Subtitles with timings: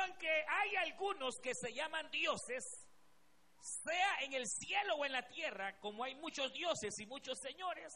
[0.00, 2.64] aunque hay algunos que se llaman dioses,
[3.60, 7.92] sea en el cielo o en la tierra, como hay muchos dioses y muchos señores,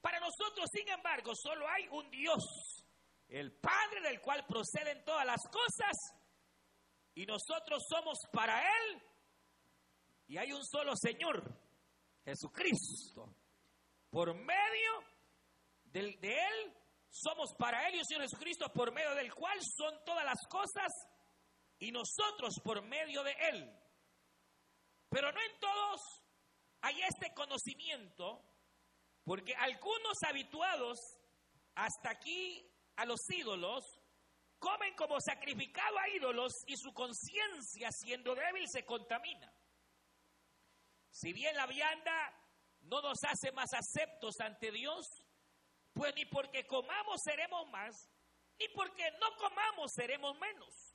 [0.00, 2.84] para nosotros, sin embargo, solo hay un Dios,
[3.28, 5.96] el Padre del cual proceden todas las cosas,
[7.14, 9.02] y nosotros somos para Él,
[10.28, 11.42] y hay un solo Señor,
[12.24, 13.34] Jesucristo.
[14.10, 15.04] Por medio
[15.84, 16.74] de Él,
[17.10, 20.92] somos para un Señor Jesucristo, por medio del cual son todas las cosas,
[21.78, 23.72] y nosotros por medio de Él.
[25.08, 26.00] Pero no en todos
[26.82, 28.44] hay este conocimiento,
[29.24, 30.98] porque algunos habituados
[31.74, 33.84] hasta aquí a los ídolos
[34.58, 39.52] comen como sacrificado a ídolos y su conciencia siendo débil se contamina.
[41.10, 42.34] Si bien la vianda
[42.82, 45.06] no nos hace más aceptos ante Dios,
[45.98, 48.08] pues ni porque comamos seremos más,
[48.56, 50.94] ni porque no comamos seremos menos.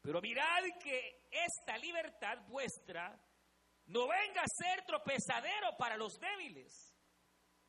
[0.00, 3.20] Pero mirad que esta libertad vuestra
[3.86, 6.96] no venga a ser tropezadero para los débiles.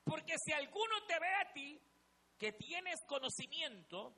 [0.03, 1.81] Porque si alguno te ve a ti
[2.37, 4.15] que tienes conocimiento,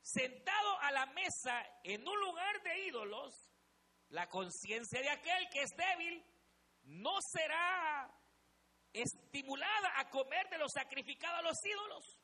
[0.00, 3.34] sentado a la mesa en un lugar de ídolos,
[4.10, 6.24] la conciencia de aquel que es débil
[6.84, 8.21] no será
[8.92, 12.18] estimulada a comer de lo sacrificado a los ídolos.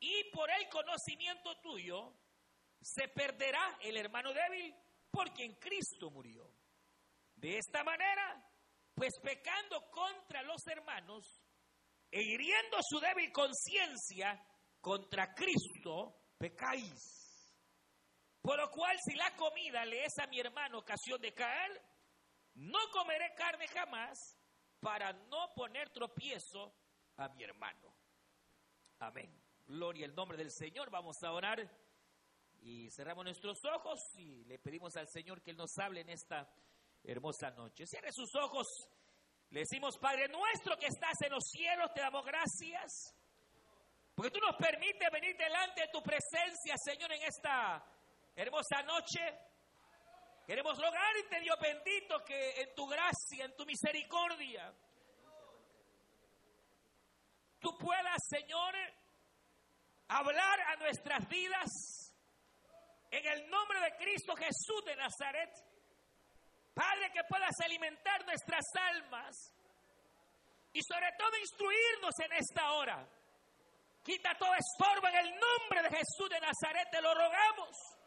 [0.00, 2.14] Y por el conocimiento tuyo
[2.80, 4.74] se perderá el hermano débil
[5.10, 6.50] porque en Cristo murió.
[7.34, 8.44] De esta manera,
[8.94, 11.24] pues pecando contra los hermanos
[12.10, 14.44] e hiriendo su débil conciencia
[14.80, 17.18] contra Cristo, pecáis.
[18.40, 21.82] Por lo cual, si la comida le es a mi hermano ocasión de caer,
[22.54, 24.37] no comeré carne jamás
[24.80, 26.72] para no poner tropiezo
[27.16, 27.94] a mi hermano.
[29.00, 29.32] Amén.
[29.66, 30.90] Gloria al nombre del Señor.
[30.90, 31.68] Vamos a orar
[32.60, 36.48] y cerramos nuestros ojos y le pedimos al Señor que Él nos hable en esta
[37.04, 37.86] hermosa noche.
[37.86, 38.66] Cierre sus ojos.
[39.50, 43.14] Le decimos, Padre nuestro que estás en los cielos, te damos gracias.
[44.14, 47.82] Porque tú nos permites venir delante de tu presencia, Señor, en esta
[48.34, 49.47] hermosa noche.
[50.48, 54.72] Queremos rogarte, Dios bendito, que en tu gracia, en tu misericordia,
[57.60, 58.74] tú puedas, Señor,
[60.08, 62.14] hablar a nuestras vidas
[63.10, 65.50] en el nombre de Cristo Jesús de Nazaret.
[66.72, 69.52] Padre, que puedas alimentar nuestras almas
[70.72, 73.06] y sobre todo instruirnos en esta hora.
[74.02, 77.97] Quita todo estorbo en el nombre de Jesús de Nazaret, te lo rogamos.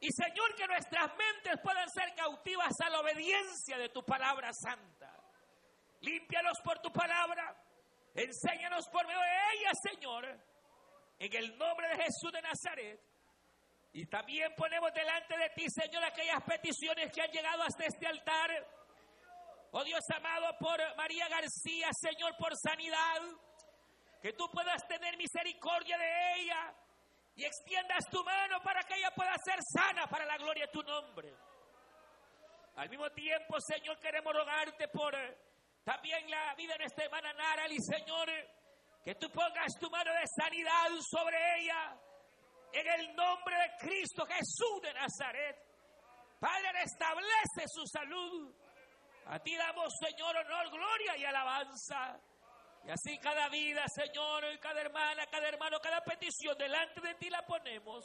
[0.00, 5.12] Y Señor, que nuestras mentes puedan ser cautivas a la obediencia de tu palabra santa.
[6.00, 7.56] Límpialos por tu palabra.
[8.14, 10.40] Enséñanos por medio de ella, Señor.
[11.18, 13.00] En el nombre de Jesús de Nazaret.
[13.92, 18.50] Y también ponemos delante de ti, Señor, aquellas peticiones que han llegado hasta este altar.
[19.70, 23.22] Oh Dios amado, por María García, Señor, por sanidad.
[24.20, 26.74] Que tú puedas tener misericordia de ella
[27.36, 30.82] y extiendas tu mano para que ella pueda ser sana para la gloria de tu
[30.82, 31.34] nombre.
[32.76, 35.14] Al mismo tiempo, Señor, queremos rogarte por
[35.84, 38.28] también la vida de nuestra hermana Narali, Señor,
[39.04, 41.96] que tú pongas tu mano de sanidad sobre ella
[42.72, 45.56] en el nombre de Cristo Jesús de Nazaret.
[46.40, 48.52] Padre, restablece su salud.
[49.26, 52.18] A ti damos, Señor, honor, gloria y alabanza.
[52.86, 57.44] Y así cada vida, Señor, cada hermana, cada hermano, cada petición delante de ti la
[57.46, 58.04] ponemos.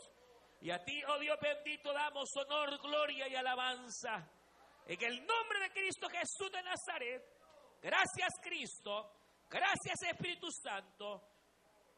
[0.61, 4.29] Y a ti, oh Dios bendito, damos honor, gloria y alabanza.
[4.85, 7.23] En el nombre de Cristo Jesús de Nazaret.
[7.81, 9.11] Gracias, Cristo.
[9.49, 11.23] Gracias, Espíritu Santo.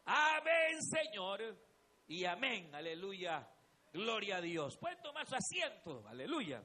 [0.06, 1.58] Amén, Señor
[2.08, 2.74] y amén.
[2.74, 3.48] Aleluya.
[3.94, 4.78] Gloria a Dios.
[4.78, 6.08] Pueden tomar su asiento.
[6.08, 6.63] Aleluya.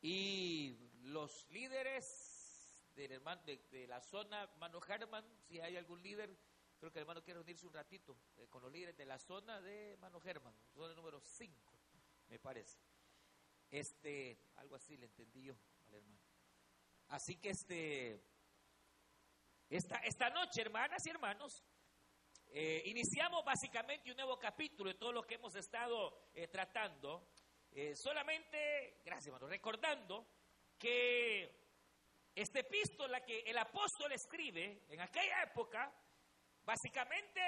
[0.00, 2.31] Y los líderes
[2.94, 6.36] de, la zona, hermano Herman, si hay algún líder,
[6.78, 9.60] creo que el hermano quiere unirse un ratito eh, con los líderes de la zona
[9.60, 11.78] de hermano Herman, zona número 5,
[12.28, 12.78] me parece.
[13.70, 15.54] Este, algo así le entendí yo
[15.86, 16.20] al hermano.
[17.08, 18.22] Así que este,
[19.70, 21.64] esta, esta noche, hermanas y hermanos,
[22.48, 27.28] eh, iniciamos básicamente un nuevo capítulo de todo lo que hemos estado eh, tratando.
[27.94, 30.26] Solamente, gracias hermano, recordando
[30.78, 31.61] que
[32.34, 35.92] esta epístola que el apóstol escribe en aquella época,
[36.64, 37.40] básicamente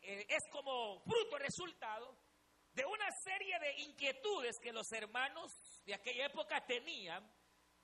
[0.00, 2.16] es como fruto, resultado
[2.72, 5.52] de una serie de inquietudes que los hermanos
[5.84, 7.28] de aquella época tenían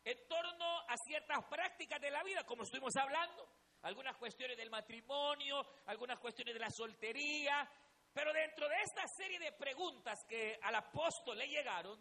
[0.04, 3.48] en torno a ciertas prácticas de la vida, como estuvimos hablando.
[3.82, 7.68] Algunas cuestiones del matrimonio, algunas cuestiones de la soltería,
[8.14, 11.98] Pero dentro de esta serie de preguntas que al apóstol le llegaron,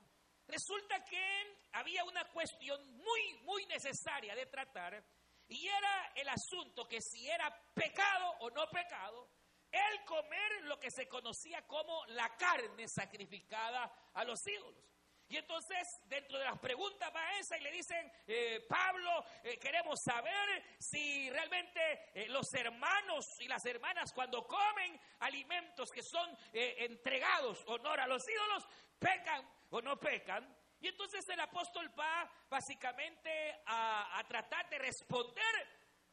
[0.47, 5.03] resulta que había una cuestión muy, muy necesaria de tratar
[5.47, 9.29] y era el asunto que si era pecado o no pecado,
[9.71, 14.93] el comer lo que se conocía como la carne sacrificada a los ídolos.
[15.29, 19.99] Y entonces, dentro de las preguntas va esa y le dicen, eh, Pablo, eh, queremos
[20.03, 27.63] saber si realmente eh, los hermanos y las hermanas cuando comen alimentos que son entregados
[27.65, 28.67] honor a los ídolos,
[28.99, 29.43] pecan
[29.73, 30.47] o no pecan.
[30.79, 35.55] Y entonces el apóstol va básicamente a, tratar de responder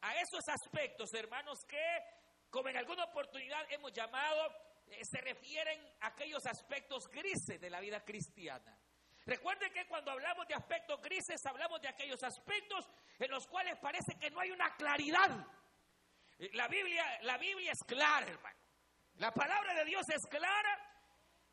[0.01, 1.85] a esos aspectos, hermanos, que
[2.49, 4.51] como en alguna oportunidad hemos llamado,
[5.03, 8.77] se refieren a aquellos aspectos grises de la vida cristiana.
[9.27, 14.17] Recuerden que cuando hablamos de aspectos grises, hablamos de aquellos aspectos en los cuales parece
[14.19, 15.47] que no hay una claridad.
[16.55, 18.59] La Biblia, la Biblia es clara, hermano.
[19.17, 20.90] La palabra de Dios es clara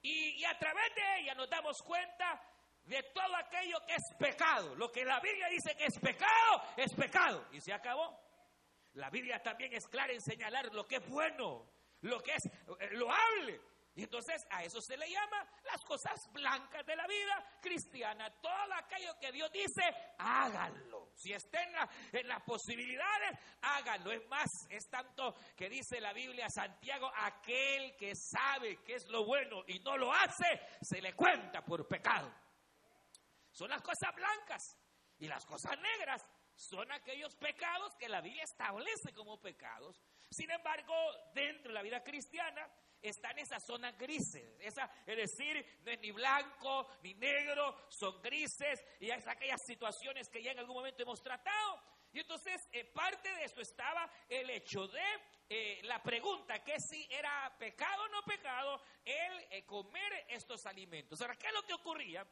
[0.01, 2.41] y, y a través de ella nos damos cuenta
[2.83, 4.75] de todo aquello que es pecado.
[4.75, 7.47] Lo que la Biblia dice que es pecado, es pecado.
[7.51, 8.19] Y se acabó.
[8.93, 11.69] La Biblia también es clara en señalar lo que es bueno,
[12.01, 13.59] lo que es eh, loable
[13.97, 18.29] y entonces a eso se le llama las cosas blancas de la vida cristiana.
[18.39, 19.81] Todo aquello que Dios dice,
[20.19, 20.96] háganlo.
[21.17, 24.11] Si está en, las posibilidades, háganlo.
[24.11, 29.25] Es más, es tanto que dice la Biblia Santiago, aquel que sabe que es lo
[29.25, 32.31] bueno y no lo hace, se le cuenta por pecado.
[33.51, 34.77] Son las cosas blancas
[35.17, 36.23] y las cosas negras
[36.53, 39.99] son aquellos pecados que la Biblia establece como pecados.
[40.29, 40.93] Sin embargo,
[41.33, 42.69] dentro de la vida cristiana,
[43.01, 44.57] está en esa zona grises.
[44.59, 50.29] Esa, es decir, no es ni blanco ni negro, son grises y es aquellas situaciones
[50.29, 51.81] que ya en algún momento hemos tratado.
[52.13, 55.03] Y entonces, eh, parte de eso estaba el hecho de
[55.49, 61.21] eh, la pregunta que si era pecado o no pecado el eh, comer estos alimentos.
[61.21, 62.25] Ahora, ¿qué es lo que ocurría?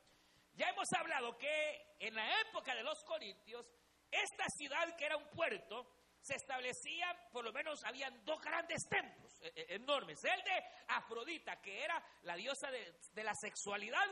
[0.54, 3.66] Ya hemos hablado que en la época de los Corintios,
[4.10, 5.86] esta ciudad que era un puerto,
[6.22, 9.25] se establecían, por lo menos habían dos grandes templos
[9.70, 10.24] enormes.
[10.24, 14.08] El de Afrodita, que era la diosa de, la sexualidad,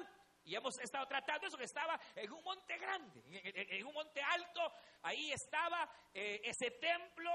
[0.46, 4.74] y hemos estado tratando eso, que estaba en un monte grande, en, un monte alto,
[5.04, 7.32] ahí estaba eh, ese templo,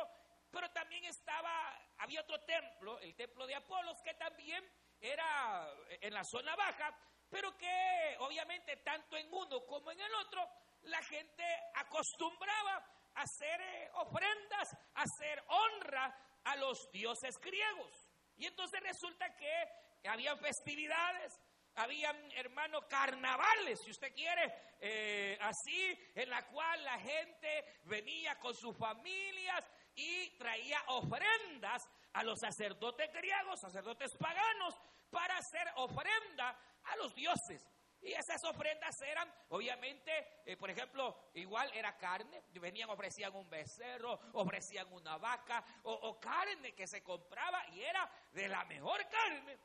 [0.50, 4.64] pero también estaba, había otro templo, el templo de Apolos, que también
[5.00, 6.94] era en la zona baja,
[7.30, 10.48] pero que obviamente tanto en uno como en el otro,
[10.82, 11.44] la gente
[11.74, 12.84] acostumbraba
[13.14, 16.14] a hacer ofrendas, a hacer honra
[16.48, 18.08] a los dioses griegos.
[18.36, 21.40] Y entonces resulta que habían festividades,
[21.74, 28.54] habían, hermano, carnavales, si usted quiere, eh, así, en la cual la gente venía con
[28.54, 29.64] sus familias
[29.94, 34.74] y traía ofrendas a los sacerdotes griegos, sacerdotes paganos,
[35.10, 37.62] para hacer ofrenda a los dioses.
[38.00, 44.20] Y esas ofrendas eran, obviamente, eh, por ejemplo, igual era carne, venían, ofrecían un becerro,
[44.34, 49.58] ofrecían una vaca, o, carne que se compraba y era de la mejor carne.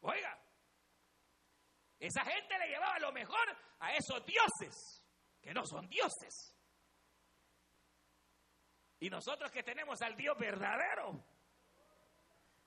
[0.00, 0.38] Oiga,
[1.98, 5.04] esa gente le llevaba lo mejor a esos dioses,
[5.42, 6.54] que no son dioses.
[9.00, 11.24] Y nosotros que tenemos al Dios verdadero.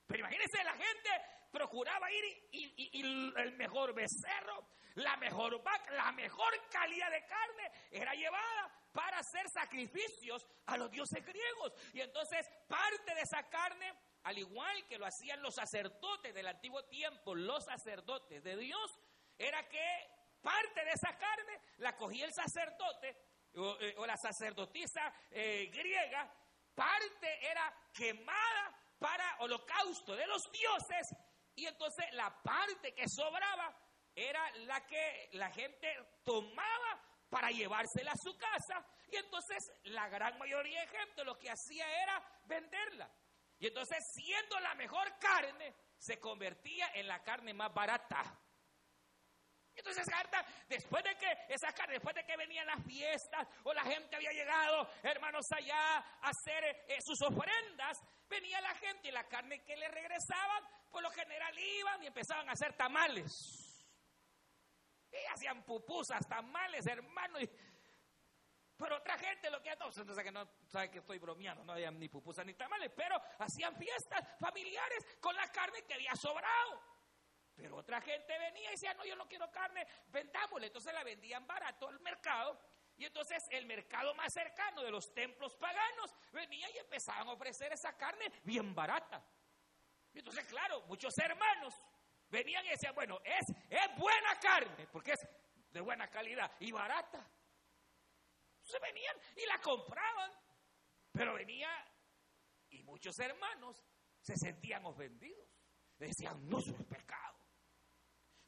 [0.06, 1.10] Pero imagínense la gente
[1.52, 3.00] procuraba ir y,
[3.36, 9.48] el mejor becerro, la mejor vaca, la mejor calidad de carne era llevada para hacer
[9.48, 11.72] sacrificios a los dioses griegos.
[11.92, 13.92] Y entonces parte de esa carne,
[14.24, 18.98] al igual que lo hacían los sacerdotes del antiguo tiempo, los sacerdotes de Dios,
[19.38, 20.08] era que
[20.40, 23.16] parte de esa carne la cogía el sacerdote
[23.54, 26.30] o, eh, la sacerdotisa eh, griega,
[26.74, 31.08] parte era quemada para holocausto de los dioses
[31.54, 33.76] y entonces la parte que sobraba
[34.14, 35.88] era la que la gente
[36.24, 38.86] tomaba para llevársela a su casa.
[39.10, 43.10] Y entonces la gran mayoría de gente lo que hacía era venderla.
[43.58, 48.38] Y entonces siendo la mejor carne, se convertía en la carne más barata.
[49.74, 50.06] Entonces,
[50.68, 54.32] después de que esa carne, después de que venían las fiestas o la gente había
[54.32, 57.98] llegado, hermanos, allá a hacer eh, sus ofrendas,
[58.28, 62.48] venía la gente y la carne que le regresaban, por lo general iban y empezaban
[62.48, 63.30] a hacer tamales.
[65.10, 67.38] Y hacían pupusas, tamales, hermano.
[68.76, 71.90] pero otra gente lo que hacía, entonces que no sabe que estoy bromeando, no había
[71.90, 76.91] ni pupusas ni tamales, pero hacían fiestas familiares con la carne que había sobrado.
[77.54, 80.68] Pero otra gente venía y decía, no, yo no quiero carne, vendámosle.
[80.68, 82.58] Entonces la vendían barato al mercado.
[82.96, 87.72] Y entonces el mercado más cercano de los templos paganos venía y empezaban a ofrecer
[87.72, 89.24] esa carne bien barata.
[90.14, 91.74] Entonces, claro, muchos hermanos
[92.28, 95.20] venían y decían, bueno, es, es buena carne, porque es
[95.70, 97.26] de buena calidad y barata.
[98.58, 100.30] Entonces venían y la compraban,
[101.12, 101.68] pero venía
[102.70, 103.82] y muchos hermanos
[104.20, 105.48] se sentían ofendidos.
[105.98, 107.21] Decían, no, es pecado.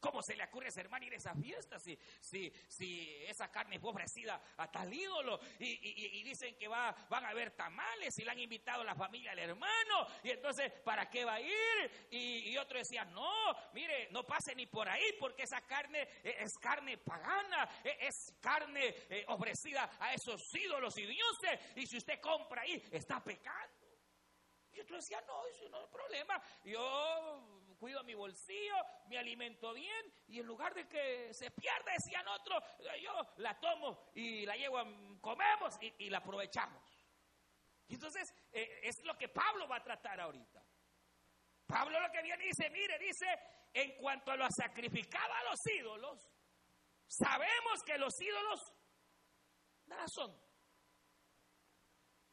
[0.04, 3.50] ¿Cómo se le ocurre a ese hermano ir a esa fiesta si, si, si esa
[3.50, 5.40] carne fue ofrecida a tal ídolo?
[5.58, 9.32] Y, dicen que va, van a haber tamales y le han invitado a la familia
[9.32, 10.06] al hermano.
[10.22, 12.08] Y entonces, ¿para qué va a ir?
[12.10, 13.32] Y, otro decía, no,
[13.72, 18.34] mire, no pase ni por ahí porque esa carne e, es carne pagana, e, es
[18.42, 21.76] carne eh, ofrecida a esos ídolos y dioses.
[21.76, 23.84] Y si usted compra ahí, está pecando.
[24.74, 26.42] Y otro decía, no, eso no es problema.
[26.62, 28.76] Yo cuido mi bolsillo,
[29.08, 32.64] me alimento bien y en lugar de que se pierda, decían otros,
[33.02, 34.78] yo la tomo y la llevo,
[35.20, 36.82] comemos y, la aprovechamos.
[37.86, 40.64] Entonces eh, es lo que Pablo va a tratar ahorita.
[41.66, 43.26] Pablo lo que viene dice, mire, dice,
[43.74, 46.26] en cuanto a lo sacrificado a los ídolos,
[47.06, 48.60] sabemos que los ídolos
[49.84, 50.34] nada son.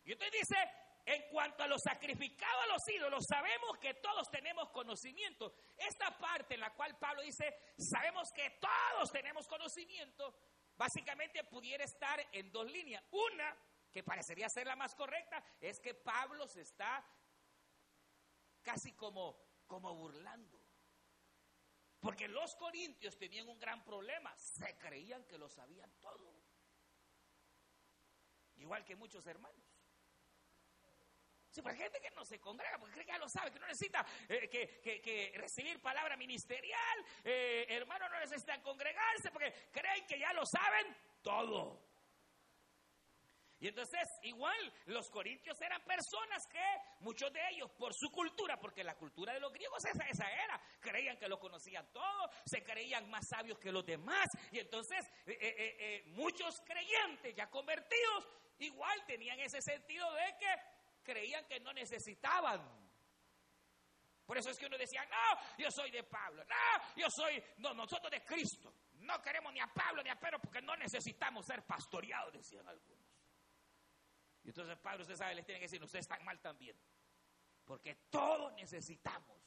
[0.06, 0.72] Y entonces dice,
[1.06, 5.54] en cuanto a lo sacrificado a los ídolos, sabemos que todos tenemos conocimiento.
[5.78, 10.34] Esta parte en la cual Pablo dice, sabemos que todos tenemos conocimiento,
[10.76, 13.04] básicamente pudiera estar en dos líneas.
[13.12, 13.58] Una,
[13.92, 17.06] que parecería ser la más correcta, es que Pablo se está
[18.62, 20.60] casi como, como burlando.
[22.00, 26.34] Porque los corintios tenían un gran problema, se creían que lo sabían todo.
[28.56, 29.71] Igual que muchos hermanos.
[31.52, 33.60] Sí, pues hay gente que no se congrega porque cree que ya lo sabe, que
[33.60, 37.06] no necesita eh, que, recibir palabra ministerial.
[37.26, 41.92] Eh, hermanos no necesitan congregarse porque creen que ya lo saben todo.
[43.60, 46.64] Y entonces, igual, los corintios eran personas que,
[47.02, 50.60] muchos de ellos, por su cultura, porque la cultura de los griegos esa, esa era,
[50.80, 54.26] creían que lo conocían todo, se creían más sabios que los demás.
[54.52, 61.60] Y entonces, eh, muchos creyentes ya convertidos, igual tenían ese sentido de que creían que
[61.60, 62.62] no necesitaban.
[64.26, 67.74] Por eso es que uno decía, no, yo soy de Pablo, no, yo soy, no,
[67.74, 68.74] nosotros de Cristo.
[69.00, 73.02] No queremos ni a Pablo ni a Pedro porque no necesitamos ser pastoreados, decían algunos.
[74.44, 76.78] Y entonces Pablo, usted sabe, les tiene que decir, ustedes están mal también.
[77.66, 79.38] Porque todos necesitamos.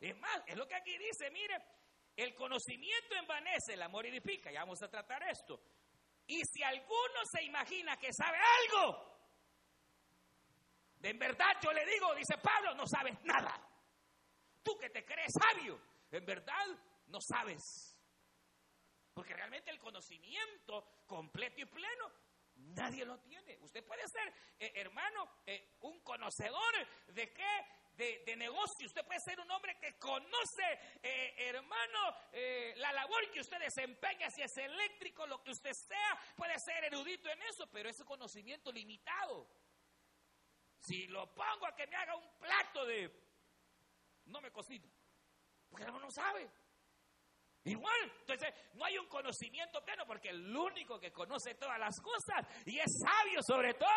[0.00, 1.56] Es más, es lo que aquí dice, mire,
[2.16, 4.50] el conocimiento envanece, el amor edifica.
[4.50, 5.62] Ya vamos a tratar esto.
[6.26, 9.11] Y si alguno se imagina que sabe algo,
[11.02, 13.60] en verdad yo le digo, dice Pablo, no sabes nada.
[14.62, 15.80] Tú que te crees sabio,
[16.10, 16.66] en verdad
[17.06, 17.96] no sabes.
[19.12, 22.12] Porque realmente el conocimiento completo y pleno
[22.56, 23.58] nadie lo tiene.
[23.60, 28.86] Usted puede ser, eh, hermano, eh, un conocedor de qué de, negocio.
[28.86, 32.16] Usted puede ser un hombre que conoce, eh, hermano,
[32.76, 37.28] la labor que usted desempeña, si es eléctrico, lo que usted sea, puede ser erudito
[37.28, 39.46] en eso, pero es un conocimiento limitado.
[40.82, 43.10] Si lo pongo a que me haga un plato de...
[44.26, 44.88] No me cocina.
[45.70, 46.50] Porque no sabe.
[47.64, 52.44] Igual, entonces no hay un conocimiento pleno porque el único que conoce todas las cosas
[52.66, 53.88] y es sabio sobre todo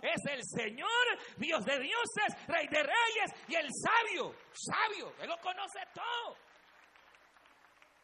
[0.00, 0.88] es el Señor,
[1.36, 6.36] Dios de dioses, Rey de reyes y el sabio, sabio, Él lo conoce todo.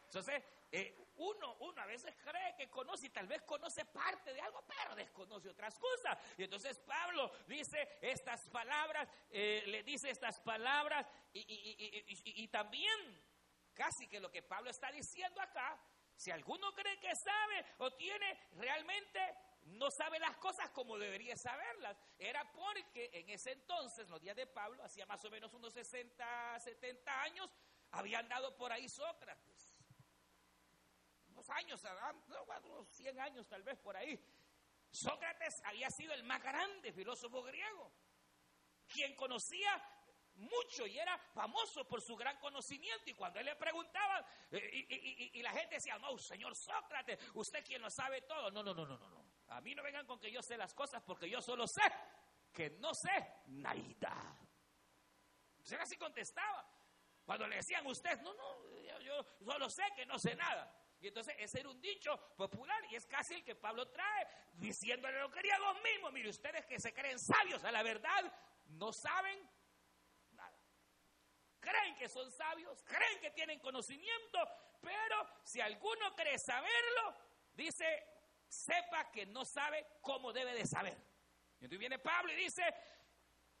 [0.05, 4.41] Entonces, eh, uno, uno a veces cree que conoce y tal vez conoce parte de
[4.41, 6.17] algo, pero desconoce otras cosas.
[6.37, 13.21] Y entonces Pablo dice estas palabras, eh, le dice estas palabras y, también
[13.73, 15.79] casi que lo que Pablo está diciendo acá,
[16.15, 19.19] si alguno cree que sabe o tiene realmente
[19.65, 21.97] no sabe las cosas como debería saberlas.
[22.17, 26.59] Era porque en ese entonces, los días de Pablo, hacía más o menos unos 60,
[26.59, 27.49] 70 años,
[27.91, 29.66] había andado por ahí Sócrates
[31.49, 31.83] años,
[32.63, 34.19] unos 100 años tal vez por ahí,
[34.91, 37.91] Sócrates había sido el más grande filósofo griego,
[38.87, 39.83] quien conocía
[40.35, 43.09] mucho y era famoso por su gran conocimiento.
[43.09, 47.81] Y cuando él le preguntaba, eh, y, la gente decía, no, señor Sócrates, usted quien
[47.81, 48.51] lo sabe todo.
[48.51, 49.27] No, no, no, no, no, no.
[49.49, 51.81] A mí no vengan con que yo sé las cosas porque yo solo sé
[52.53, 54.37] que no sé nada.
[55.57, 56.65] Entonces así contestaba.
[57.25, 60.73] Cuando le decían usted, no, no, yo solo sé que no sé nada.
[60.99, 65.17] Y entonces ese era un dicho popular y es casi el que Pablo trae, diciéndole
[65.17, 68.33] a los griegos mismos, mire, ustedes que se creen sabios a la verdad,
[68.69, 69.39] no saben
[70.31, 70.57] nada.
[71.59, 74.39] Creen que son sabios, creen que tienen conocimiento,
[74.81, 77.15] pero si alguno cree saberlo,
[77.53, 78.03] dice,
[78.47, 80.97] sepa que no sabe cómo debe de saber.
[81.59, 82.63] Y entonces viene Pablo y dice,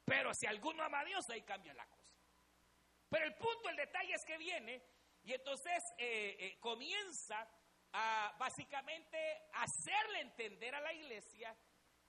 [0.03, 2.15] pero si alguno ama a Dios, ahí cambia la cosa.
[3.09, 4.96] Pero el punto, el detalle es que viene
[5.27, 7.45] y entonces eh, eh, comienza
[7.91, 9.17] a básicamente
[9.55, 11.53] hacerle entender a la iglesia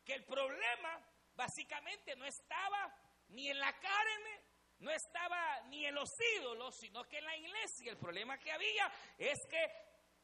[0.05, 2.95] que el problema básicamente no estaba
[3.31, 4.41] ni en la carne,
[4.79, 6.09] no estaba ni en los
[6.39, 7.91] ídolos, sino que en la iglesia.
[7.91, 9.67] El problema que había es que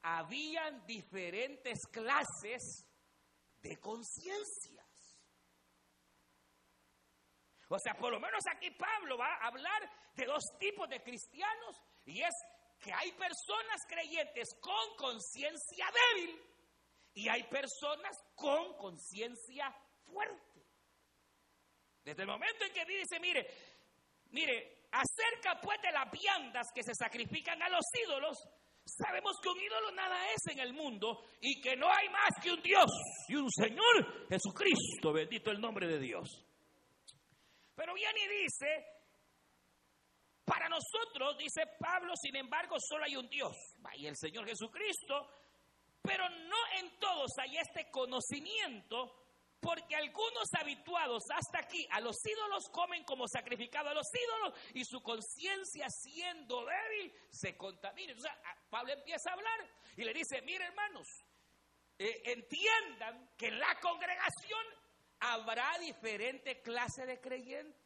[0.02, 2.86] habían diferentes clases
[3.60, 5.18] de conciencias.
[7.68, 11.82] O sea, por lo menos aquí Pablo va a hablar de dos tipos de cristianos
[12.04, 12.34] y es
[12.85, 16.38] que hay personas creyentes con conciencia débil
[17.14, 19.75] y hay personas con conciencia
[20.05, 20.62] fuerte.
[22.05, 23.47] Desde el momento en que dice, mire,
[24.33, 28.37] mire, acerca pues de las viandas que se sacrifican a los ídolos,
[28.85, 32.53] sabemos que un ídolo nada es en el mundo y que no hay más que
[32.53, 32.91] un Dios
[33.29, 36.45] y un Señor Jesucristo, bendito el nombre de Dios.
[37.75, 38.93] Pero viene y dice,
[40.44, 43.56] para nosotros, dice Pablo, sin embargo, solo hay un Dios,
[43.96, 45.28] y el Señor Jesucristo,
[46.02, 49.24] pero no en todos hay este conocimiento,
[49.64, 54.84] porque algunos habituados hasta aquí a los ídolos comen como sacrificado a los ídolos y
[54.84, 58.12] su conciencia siendo débil se contamina.
[58.12, 58.32] Entonces
[58.68, 59.60] Pablo empieza a hablar
[59.96, 61.06] y le dice, mire hermanos,
[61.98, 64.66] eh, entiendan que en la congregación
[65.20, 67.84] habrá diferente clase de creyentes.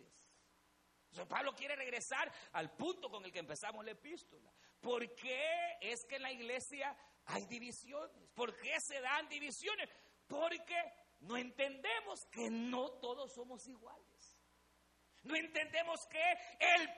[1.29, 4.53] Pablo quiere regresar al punto con el que empezamos la epístola.
[4.81, 6.97] ¿Por qué es que en la iglesia
[7.27, 8.31] hay divisiones?
[8.35, 9.89] ¿Por qué se dan divisiones?
[10.27, 10.77] Porque
[11.21, 14.39] no entendemos que no todos somos iguales.
[15.23, 16.23] No entendemos que
[16.61, 16.89] el,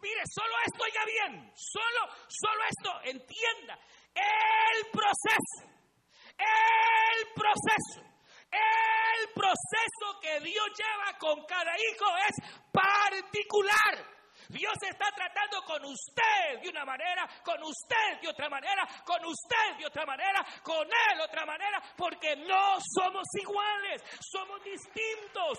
[0.00, 3.78] mire, solo esto ya bien, solo, solo esto, entienda,
[4.14, 5.70] el proceso,
[6.38, 8.11] el proceso
[8.52, 14.22] el proceso que Dios lleva con cada hijo es particular.
[14.48, 19.78] Dios está tratando con usted de una manera, con usted de otra manera, con usted
[19.78, 25.58] de otra manera, con él de otra manera, porque no somos iguales, somos distintos.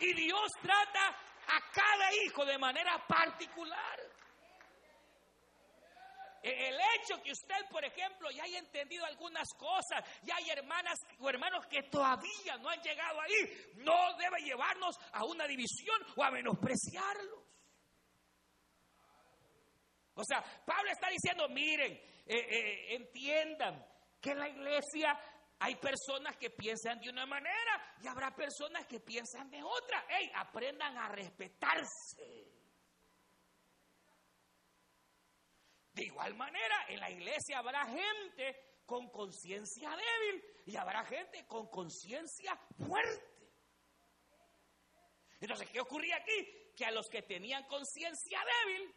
[0.00, 4.11] Y Dios trata a cada hijo de manera particular.
[6.42, 10.98] E-, el hecho que usted, por ejemplo, ya haya entendido algunas cosas, ya hay hermanas
[11.20, 16.24] o hermanos que todavía no han llegado ahí, no debe llevarnos a una división o
[16.24, 17.40] a menospreciarlos.
[20.14, 23.84] O sea, Pablo está diciendo, miren, eh, eh, entiendan
[24.20, 25.18] que en la iglesia
[25.58, 30.04] hay personas que piensan de una manera y habrá personas que piensan de otra.
[30.08, 30.30] ¡Ey!
[30.34, 32.61] Aprendan a respetarse.
[35.92, 41.68] De igual manera, en la iglesia habrá gente con conciencia débil y habrá gente con
[41.68, 43.32] conciencia fuerte.
[45.40, 46.72] Entonces, ¿qué ocurría aquí?
[46.76, 48.94] Que a los que tenían conciencia débil,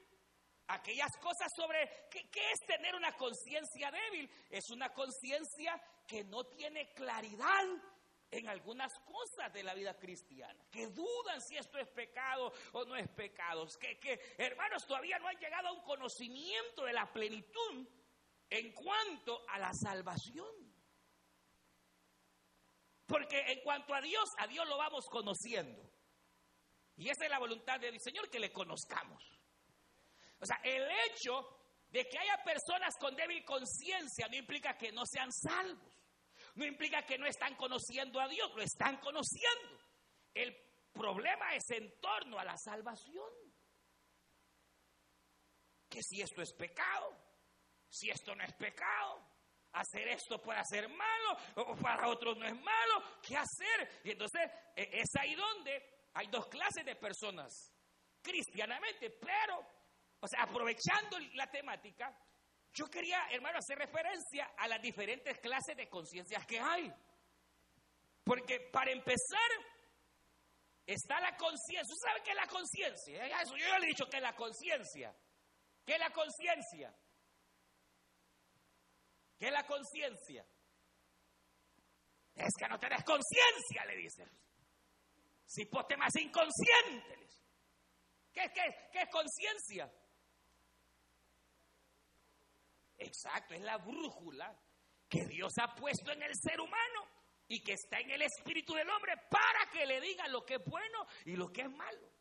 [0.67, 6.93] aquellas cosas sobre ¿qué, es tener una conciencia débil, es una conciencia que no tiene
[6.93, 7.65] claridad
[8.37, 12.95] en algunas cosas de la vida cristiana, que dudan si esto es pecado o no
[12.95, 17.87] es pecado, que, hermanos todavía no han llegado a un conocimiento de la plenitud
[18.49, 20.53] en cuanto a la salvación.
[23.05, 25.91] Porque en cuanto a Dios, a Dios lo vamos conociendo.
[26.97, 29.23] Y esa es la voluntad del Señor, que le conozcamos.
[30.39, 31.47] O sea, el hecho
[31.89, 35.94] de que haya personas con débil conciencia no implica que no sean salvos
[36.55, 39.79] no implica que no están conociendo a Dios, lo están conociendo.
[40.33, 40.55] El
[40.93, 43.29] problema es en torno a la salvación.
[45.89, 47.15] Que si esto es pecado,
[47.89, 49.25] si esto no es pecado,
[49.73, 54.01] hacer esto puede ser malo, o para otros no es malo, ¿qué hacer?
[54.03, 57.73] Y entonces e, es ahí donde hay dos clases de personas,
[58.21, 59.59] cristianamente, pero,
[60.19, 62.17] o sea, aprovechando la temática,
[62.75, 66.93] yo quería, hermano, hacer referencia a las diferentes clases de conciencias que hay.
[68.21, 69.49] Porque para empezar,
[70.85, 71.83] está la conciencia.
[71.83, 73.43] ¿Usted sabe qué es la conciencia?
[73.45, 75.15] Yo ya le he dicho que es la conciencia.
[75.85, 76.93] ¿Qué es la conciencia?
[79.37, 80.45] ¿Qué es la conciencia?
[82.35, 84.29] Es que no tenés conciencia, le dicen.
[85.45, 87.25] Si poste más inconsciente.
[88.33, 89.89] ¿Qué, qué, qué es conciencia?
[92.97, 94.57] Exacto, es la brújula
[95.09, 97.07] que Dios ha puesto en el ser humano
[97.47, 100.65] y que está en el espíritu del hombre para que le diga lo que es
[100.65, 102.15] bueno y lo que es malo.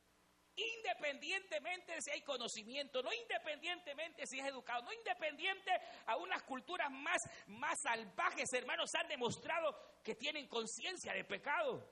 [0.57, 5.73] Independientemente si hay conocimiento, no independientemente si es educado, no independiente
[6.07, 11.91] a unas culturas más, más salvajes, hermanos, han demostrado que tienen conciencia de pecado.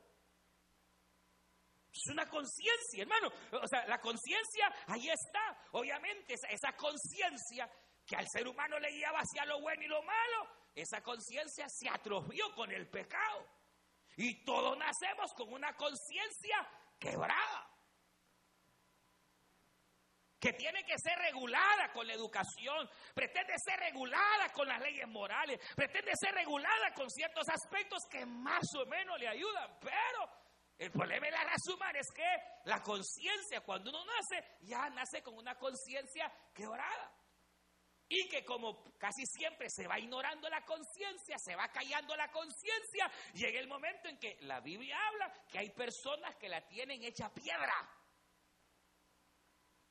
[1.92, 3.30] Es una conciencia, hermano.
[3.62, 5.58] O sea, la conciencia ahí está.
[5.72, 7.68] Obviamente, esa, esa conciencia
[8.06, 11.88] que al ser humano le guiaba hacia lo bueno y lo malo, esa conciencia se
[11.88, 13.46] atrofió con el pecado.
[14.16, 17.68] Y todos nacemos con una conciencia quebrada
[20.42, 25.60] que tiene que ser regulada con la educación, pretende ser regulada con las leyes morales,
[25.76, 30.28] pretende ser regulada con ciertos aspectos que más o menos le ayudan, pero
[30.78, 32.26] el problema de la raza humana es que
[32.64, 37.12] la conciencia cuando uno nace, ya nace con una conciencia quebrada.
[38.14, 43.10] Y que como casi siempre se va ignorando la conciencia, se va callando la conciencia,
[43.32, 47.32] llega el momento en que la Biblia habla que hay personas que la tienen hecha
[47.32, 47.72] piedra.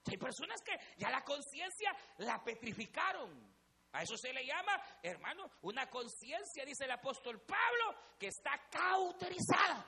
[0.06, 3.52] Hay personas que ya la conciencia la petrificaron.
[3.94, 9.84] A eso se le llama, hermano, una conciencia, dice el apóstol Pablo, que está cauterizada.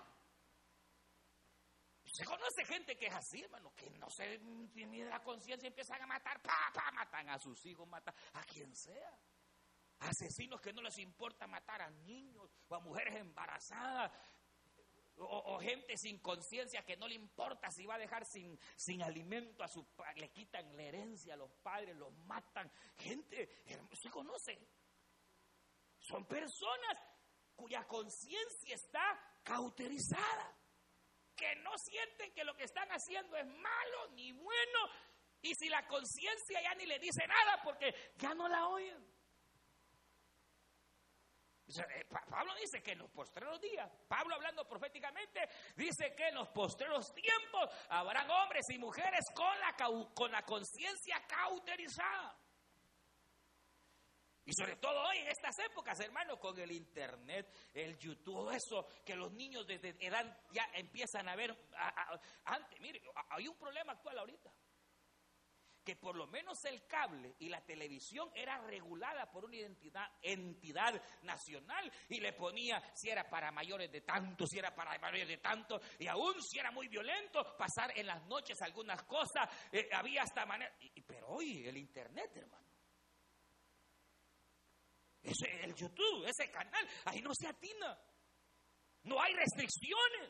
[2.13, 4.38] Se conoce gente que es así, hermano, que no se
[4.71, 8.43] tiene la conciencia y empiezan a matar, pa, pa, matan a sus hijos, matan a
[8.43, 9.19] quien sea.
[9.97, 14.12] Asesinos que no les importa matar a niños o a mujeres embarazadas,
[15.17, 19.63] o, gente sin conciencia que no le importa si va a dejar sin, sin alimento
[19.63, 22.71] a su padre, le quitan la herencia a los padres, los matan.
[22.95, 24.60] Gente, se conoce.
[25.97, 26.95] Son personas
[27.56, 30.56] cuya conciencia está cauterizada,
[31.35, 34.79] que no sienten que lo que están haciendo es malo ni bueno,
[35.41, 39.13] y si la conciencia ya ni le dice nada porque ya no la oyen.
[41.67, 46.49] Eh, Pablo dice que en los postreros días, Pablo hablando proféticamente, dice que en los
[46.49, 49.75] postreros tiempos habrán hombres y mujeres con la,
[50.13, 52.37] con la conciencia cauterizada.
[54.45, 59.15] Y sobre todo hoy, en estas épocas, hermano, con el internet, el YouTube, eso, que
[59.15, 61.56] los niños desde edad ya empiezan a ver.
[62.45, 64.53] antes, mire, hay un problema actual ahorita
[65.84, 71.01] que por lo menos el cable y la televisión era regulada por una identidad, entidad
[71.23, 75.38] nacional y le ponía si era para mayores de tanto, si era para mayores de
[75.38, 80.23] tanto, y aún si era muy violento, pasar en las noches algunas cosas, eh, había
[80.23, 80.73] hasta manera,
[81.06, 82.62] pero hoy el internet, hermano.
[85.23, 87.97] Ese, el YouTube, ese canal, ahí no se atina.
[89.03, 90.29] No hay restricciones.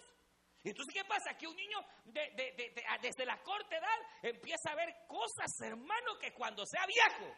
[0.64, 1.36] Entonces, ¿qué pasa?
[1.38, 6.86] Que un niño desde la corta edad empieza a ver cosas, hermano, que cuando sea
[6.86, 7.36] viejo.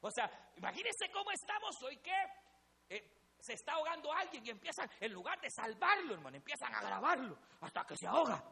[0.00, 2.14] O sea, imagínense cómo estamos hoy que
[2.88, 7.38] eh, se está ahogando alguien y empiezan, en lugar de salvarlo, hermano, empiezan a grabarlo
[7.60, 8.42] hasta que se ahoga.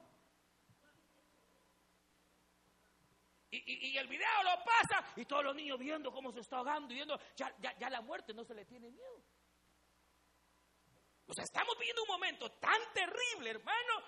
[3.50, 7.18] Y, el video lo pasa y todos los niños viendo cómo se está ahogando, viendo,
[7.34, 9.24] ya, ya la muerte no se le tiene miedo.
[11.28, 14.02] O sea, estamos viviendo un momento tan terrible, hermano.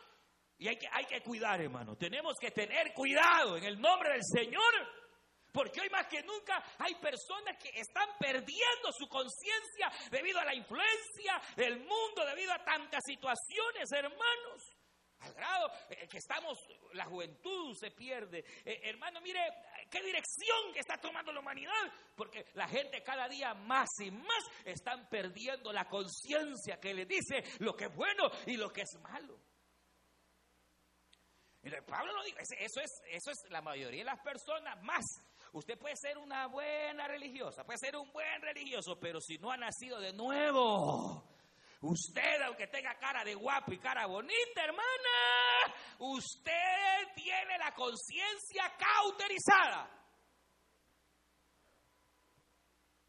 [0.58, 1.96] Y hay que, hay que cuidar, hermano.
[1.96, 5.00] Tenemos que tener cuidado en el nombre del Señor.
[5.52, 10.54] Porque hoy más que nunca hay personas que están perdiendo su conciencia debido a la
[10.54, 14.76] influencia del mundo, debido a tantas situaciones, hermanos.
[15.20, 16.58] Al grado eh, que estamos,
[16.94, 18.44] la juventud se pierde.
[18.64, 19.40] Eh, hermano, mire
[19.90, 21.92] qué dirección que está tomando la humanidad.
[22.14, 27.44] Porque la gente cada día más y más están perdiendo la conciencia que le dice
[27.58, 29.38] lo que es bueno y lo que es malo.
[31.62, 35.04] Mire, Pablo lo dijo, eso es, eso es la mayoría de las personas más.
[35.52, 39.56] Usted puede ser una buena religiosa, puede ser un buen religioso, pero si no ha
[39.56, 41.29] nacido de nuevo,
[41.80, 50.00] Usted, aunque tenga cara de guapo y cara bonita, hermana, usted tiene la conciencia cauterizada.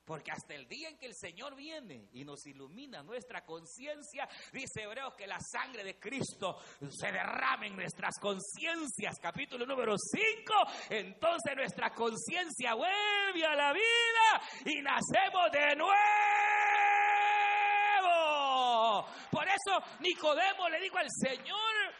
[0.06, 4.84] Porque hasta el día en que el Señor viene y nos ilumina nuestra conciencia, dice
[4.84, 6.58] Hebreos que la sangre de Cristo
[6.90, 10.54] se derrame en nuestras conciencias, capítulo número 5,
[10.90, 16.21] entonces nuestra conciencia vuelve a la vida y nacemos de nuevo.
[19.32, 21.96] Por eso Nicodemo le dijo al Señor,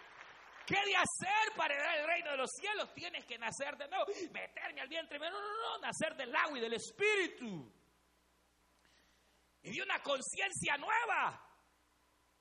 [0.66, 2.94] ¿qué de hacer para heredar el reino de los cielos?
[2.94, 5.20] Tienes que nacer de nuevo, meterme al vientre.
[5.20, 7.72] No, no, no, nacer del agua y del espíritu.
[9.64, 11.48] Y de una conciencia nueva.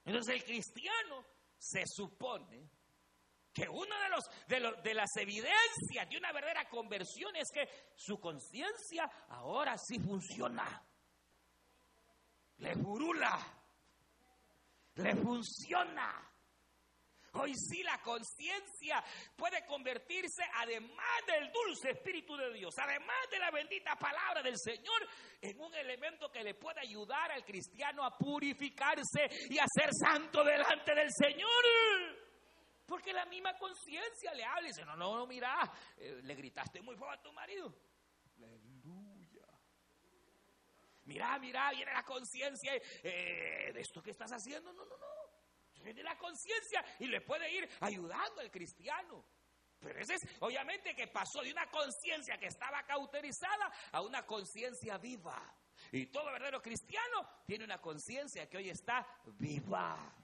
[0.04, 1.24] Entonces el cristiano
[1.58, 2.70] se supone
[3.52, 4.08] que una de,
[4.60, 10.82] los, de, las evidencias de una verdadera conversión es que su conciencia ahora sí funciona.
[12.58, 13.59] Le furula
[15.02, 16.30] le funciona.
[17.34, 19.02] Hoy sí la conciencia
[19.36, 25.06] puede convertirse, además del dulce Espíritu de Dios, además de la bendita palabra del Señor,
[25.40, 30.42] en un elemento que le puede ayudar al cristiano a purificarse y a ser santo
[30.42, 31.48] delante del Señor.
[32.84, 36.82] Porque la misma conciencia le habla y dice, no, no, no, mira, eh, le gritaste
[36.82, 37.72] muy fuerte a tu marido.
[38.38, 39.46] Aleluya.
[41.10, 44.72] Mira, mira, viene la conciencia eh, de esto que estás haciendo.
[44.72, 45.06] No, no, no.
[45.82, 49.24] Viene la conciencia y le puede ir ayudando al cristiano.
[49.80, 54.98] Pero ese es, obviamente, que pasó de una conciencia que estaba cauterizada a una conciencia
[54.98, 55.52] viva.
[55.90, 59.04] Y todo verdadero cristiano tiene una conciencia que hoy está
[59.38, 60.14] viva.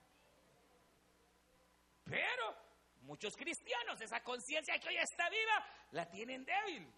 [2.05, 2.57] Pero
[3.01, 6.95] muchos cristianos, esa conciencia que hoy está viva, la tienen débil.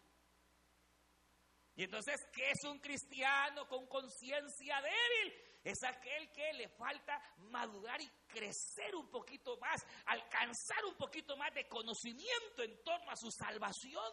[1.78, 5.32] Y entonces, ¿qué es un cristiano con conciencia débil?
[5.62, 11.54] Es aquel que le falta madurar y crecer un poquito más, alcanzar un poquito más
[11.54, 14.12] de conocimiento en torno a su salvación,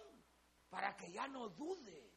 [0.70, 2.14] para que ya no dude.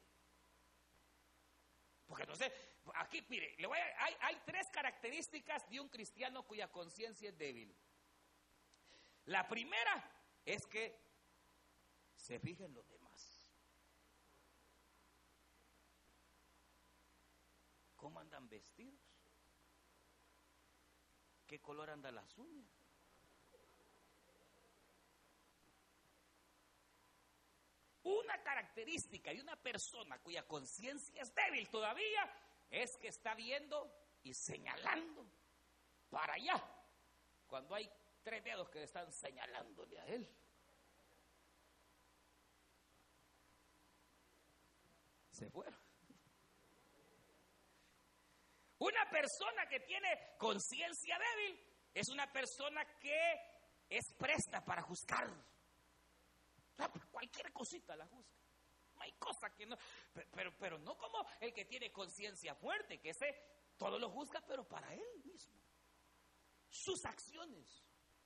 [2.05, 2.53] Porque entonces,
[2.97, 7.75] aquí, mire, le voy hay, hay tres características de un cristiano cuya conciencia es débil.
[9.25, 10.13] La primera
[10.45, 10.95] es que
[12.17, 12.99] se fija en los demás.
[17.99, 19.01] ¿Cómo andan vestidos?
[21.49, 22.69] ¿Qué color andan las uñas?
[28.03, 32.31] Una característica de una persona cuya conciencia es débil todavía
[32.71, 33.91] es que está viendo
[34.23, 35.27] y señalando
[36.11, 36.63] para allá
[37.47, 37.91] cuando hay
[38.23, 40.29] tres dedos que están señalándole a él.
[45.31, 45.88] Se fueron.
[48.79, 51.61] Una persona que tiene conciencia débil
[51.95, 53.19] es una persona que
[53.89, 55.29] es presta para juzgar.
[57.11, 58.39] Cualquier cosita la juzga.
[58.99, 59.77] Hay cosa que no.
[60.33, 63.35] Pero, pero, no como el que tiene conciencia fuerte, que ese
[63.77, 65.55] todo lo juzga, pero para él mismo.
[66.71, 67.85] Sus acciones,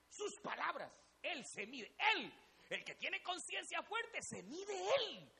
[0.08, 1.94] sus palabras, él se mide.
[2.14, 2.32] Él,
[2.68, 5.32] el que tiene conciencia fuerte, se mide él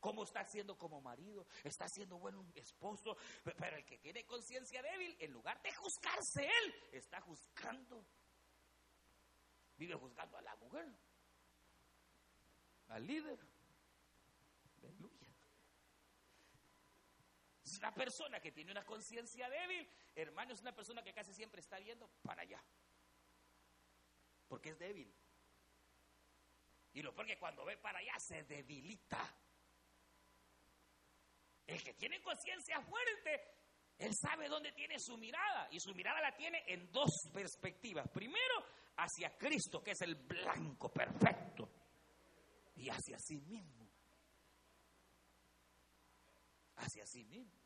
[0.00, 3.16] cómo está siendo como marido, está siendo bueno un esposo,
[3.58, 8.04] pero el que tiene conciencia débil, en lugar de juzgarse él, está juzgando,
[9.76, 10.86] vive juzgando a la mujer,
[12.88, 13.38] al líder.
[14.78, 15.28] Aleluya.
[17.64, 21.60] Es una persona que tiene una conciencia débil, hermano, es una persona que casi siempre
[21.60, 22.62] está viendo para allá,
[24.48, 25.12] porque es débil.
[26.94, 29.22] Y lo porque cuando ve para allá se debilita.
[31.68, 33.42] El que tiene conciencia fuerte,
[33.98, 38.08] él sabe dónde tiene su mirada y su mirada la tiene en dos perspectivas.
[38.08, 38.64] Primero,
[38.96, 41.68] hacia Cristo, que es el blanco perfecto,
[42.76, 43.86] y hacia sí mismo.
[46.76, 47.60] Hacia sí mismo.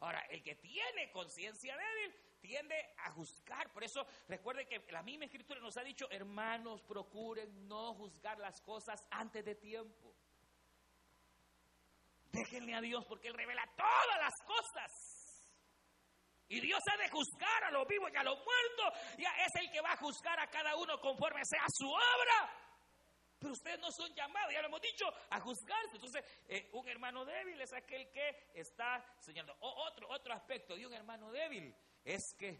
[0.00, 3.70] Ahora, el que tiene conciencia débil tiende a juzgar.
[3.74, 8.62] Por eso recuerde que la misma escritura nos ha dicho, hermanos, procuren no juzgar las
[8.62, 10.14] cosas antes de tiempo.
[12.36, 14.92] Déjenle a Dios porque Él revela todas las cosas.
[16.48, 19.00] Y Dios ha de juzgar a los vivos y a los muertos.
[19.18, 22.52] Ya es el que va a juzgar a cada uno conforme sea su obra.
[23.38, 25.96] Pero ustedes no son llamados, ya lo hemos dicho, a juzgarse.
[25.96, 29.56] Entonces, eh, un hermano débil es aquel que está señalando.
[29.60, 32.58] otro, otro aspecto de un hermano débil es que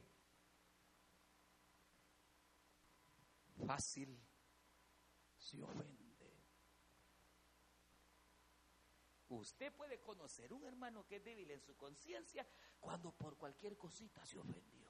[3.67, 4.21] fácil
[5.39, 5.96] se ofende.
[9.29, 12.47] Usted puede conocer un hermano que es débil en su conciencia
[12.79, 14.87] cuando por cualquier cosita se ofendió.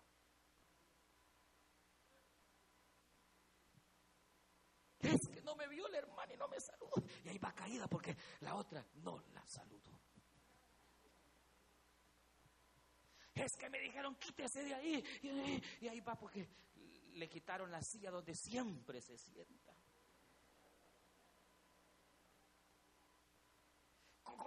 [5.01, 6.93] Es que no me vio la hermana y no me saludó.
[7.25, 10.01] Y ahí va caída porque la otra no la saludó.
[13.35, 15.05] Es que me dijeron, quítese de ahí.
[15.81, 16.49] Y ahí va porque
[17.13, 19.66] le quitaron la silla donde siempre se sienta.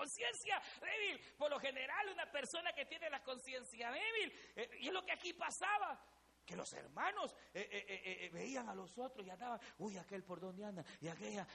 [0.09, 1.19] Conciencia débil.
[1.37, 5.11] Por lo general, una persona que tiene la conciencia débil, eh, y es lo que
[5.11, 5.99] aquí pasaba,
[6.45, 10.65] que los hermanos eh, eh, veían a los otros y andaban, uy, aquel por dónde
[10.65, 11.47] anda, y aquella,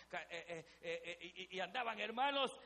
[1.50, 2.56] y, andaban hermanos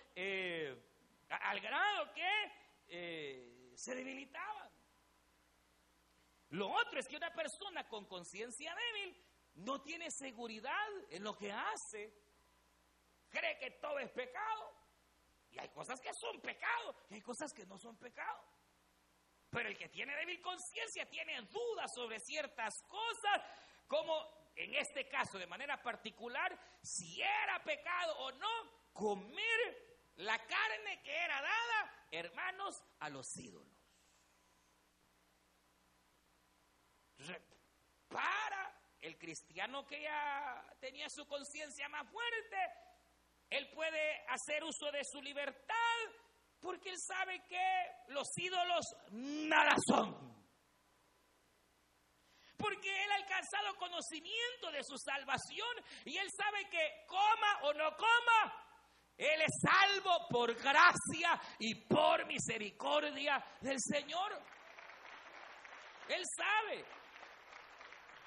[1.31, 4.69] al grado que se debilitaban.
[6.51, 9.17] Lo otro es que una persona con conciencia débil
[9.57, 12.13] no tiene seguridad en lo que hace,
[13.31, 14.78] cree que todo es pecado
[15.51, 18.45] y hay cosas que son pecado y hay cosas que no son pecado.
[19.51, 23.43] Pero el que tiene débil conciencia tiene dudas sobre ciertas cosas,
[23.87, 31.01] como en este caso de manera particular, si era pecado o no comer la carne
[31.03, 33.79] que era dada, hermanos, a los ídolos.
[38.09, 42.57] para el cristiano que ya tenía su conciencia más fuerte,
[43.51, 45.75] él puede hacer uso de su libertad
[46.61, 50.37] porque él sabe que los ídolos nada son.
[52.57, 57.97] Porque él ha alcanzado conocimiento de su salvación y él sabe que coma o no
[57.97, 58.69] coma,
[59.17, 64.33] él es salvo por gracia y por misericordia del Señor.
[66.09, 66.85] Él sabe.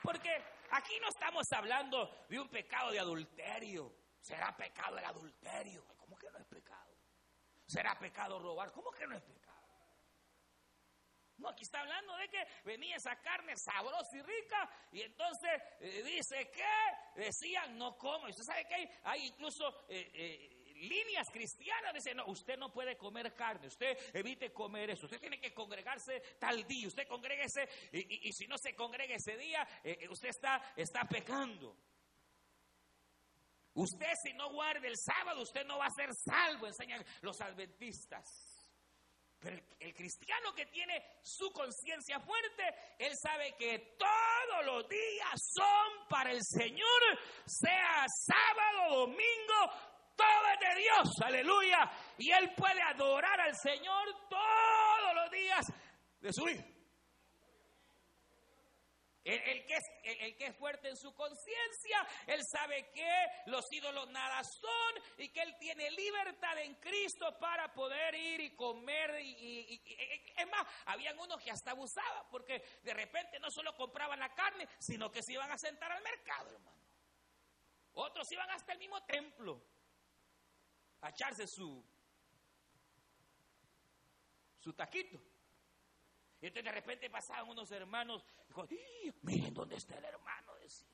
[0.02, 0.30] Porque
[0.72, 4.01] aquí no estamos hablando de un pecado de adulterio.
[4.22, 5.86] ¿Será pecado el adulterio?
[5.98, 6.96] ¿Cómo que no es pecado?
[7.66, 8.72] ¿Será pecado robar?
[8.72, 9.52] ¿Cómo que no es pecado?
[11.42, 16.04] No, aquí está hablando de que venía esa carne sabrosa y rica y entonces eh,
[16.04, 18.28] dice que decían no como.
[18.28, 22.96] ¿Usted sabe que hay, hay incluso eh, eh, líneas cristianas dicen, no, usted no puede
[22.96, 28.30] comer carne, usted evite comer eso, usted tiene que congregarse tal día, usted congreguese y,
[28.30, 29.68] y, si no se congrega ese día,
[30.10, 31.76] usted está, está pecando.
[33.74, 38.26] Usted si no guarda el sábado, usted no va a ser salvo, enseñan los adventistas.
[39.40, 42.64] Pero el, cristiano que tiene su conciencia fuerte,
[43.00, 47.02] él sabe que todos los días son para el Señor,
[47.48, 49.72] sea sábado, domingo,
[50.16, 51.92] todo es de Dios, aleluya.
[52.20, 55.66] Y él puede adorar al Señor todos los días
[56.20, 56.64] de su vida.
[59.24, 64.10] El, que es, el, que es, fuerte en su conciencia, él sabe que los ídolos
[64.10, 69.22] nada son y que él tiene libertad en Cristo para poder ir y comer.
[69.22, 69.80] Y,
[70.36, 74.68] es más, habían unos que hasta abusaban porque de repente no solo compraban la carne,
[74.80, 76.82] sino que se iban a sentar al mercado, hermano.
[77.94, 79.62] Otros iban hasta el mismo templo
[81.02, 81.86] a echarse su,
[84.60, 85.22] su taquito.
[86.42, 88.26] Y entonces de repente pasaban unos hermanos,
[89.22, 90.92] miren dónde está el hermano, decían.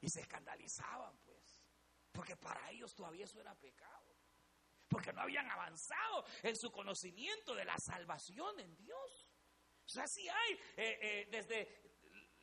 [0.00, 1.58] Y se escandalizaban, pues,
[2.12, 4.16] porque para ellos todavía eso era pecado.
[4.88, 9.28] Porque no habían avanzado en su conocimiento de la salvación en Dios.
[9.84, 11.88] O sea, sí hay, eh, eh, desde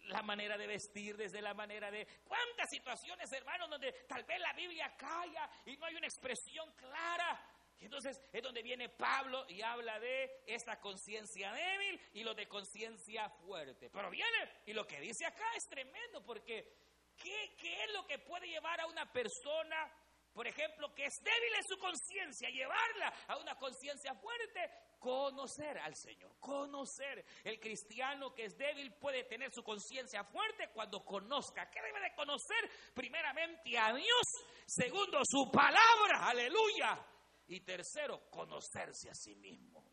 [0.07, 2.05] la manera de vestir, desde la manera de...
[2.23, 7.54] ¿Cuántas situaciones, hermanos, donde tal vez la Biblia calla y no hay una expresión clara?
[7.79, 12.47] Y entonces es donde viene Pablo y habla de esta conciencia débil y lo de
[12.47, 13.89] conciencia fuerte.
[13.89, 16.77] Pero viene y lo que dice acá es tremendo porque
[17.17, 19.91] ¿qué, ¿qué, es lo que puede llevar a una persona,
[20.33, 24.71] por ejemplo, que es débil en su conciencia, llevarla a una conciencia fuerte?
[25.05, 27.23] conocer al Señor, conocer.
[27.43, 31.69] El cristiano que es débil puede tener su conciencia fuerte cuando conozca.
[31.69, 32.71] ¿Qué debe de conocer?
[32.95, 34.23] Primeramente a Dios,
[34.65, 37.05] segundo su palabra, aleluya.
[37.47, 39.83] Y tercero, conocerse a sí mismo.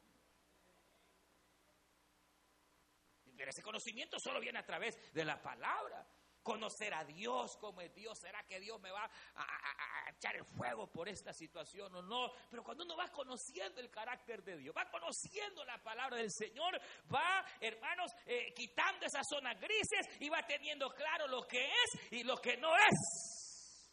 [3.36, 6.06] Pero ese conocimiento solo viene a través de la palabra
[6.42, 8.18] conocer a Dios como es Dios.
[8.18, 12.30] ¿Será que Dios me va a, echar el fuego por esta situación o no?
[12.50, 16.80] Pero cuando uno va conociendo el carácter de Dios, va conociendo la palabra del Señor,
[17.12, 22.24] va, hermanos, eh, quitando esas zonas grises y va teniendo claro lo que es y
[22.24, 23.90] lo que no es.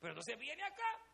[0.00, 1.13] Pero entonces viene acá.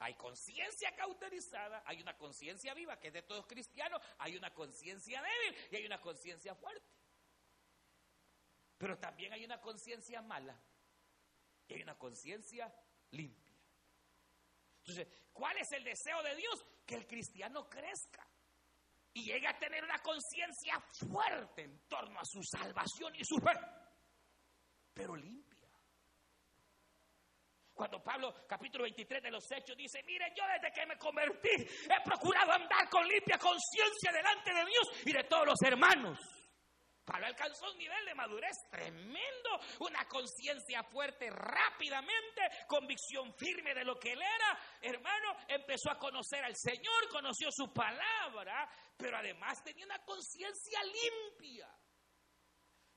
[0.00, 5.20] Hay conciencia cauterizada, hay una conciencia viva que es de todos cristianos, hay una conciencia
[5.20, 6.86] débil y hay una conciencia fuerte.
[8.78, 10.56] Pero también hay una conciencia mala
[11.66, 12.72] y hay una conciencia
[13.10, 13.52] limpia.
[14.78, 16.64] Entonces, ¿cuál es el deseo de Dios?
[16.86, 18.26] Que el cristiano crezca
[19.12, 23.52] y llegue a tener una conciencia fuerte en torno a su salvación y su fe,
[24.94, 25.47] pero limpia.
[27.78, 32.04] Cuando Pablo, capítulo 23 de los Hechos, dice, miren, yo desde que me convertí he
[32.04, 36.18] procurado andar con limpia conciencia delante de Dios y de todos los hermanos.
[37.04, 43.96] Pablo alcanzó un nivel de madurez tremendo, una conciencia fuerte rápidamente, convicción firme de lo
[43.96, 44.58] que él era.
[44.82, 51.68] Hermano, empezó a conocer al Señor, conoció su palabra, pero además tenía una conciencia limpia.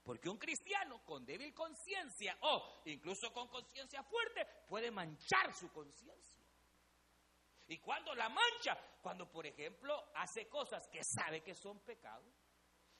[0.03, 6.39] Porque un cristiano con débil conciencia o incluso con conciencia fuerte puede manchar su conciencia.
[7.67, 8.77] ¿Y cuando la mancha?
[9.01, 12.33] Cuando, por ejemplo, hace cosas que sabe que son pecados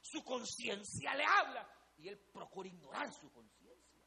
[0.02, 4.02] su conciencia le habla y él procura ignorar su conciencia.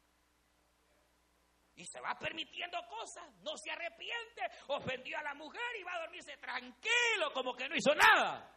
[1.76, 6.00] Y se va permitiendo cosas, no se arrepiente, ofendió a la mujer y va a
[6.02, 8.50] dormirse tranquilo como que no hizo nada.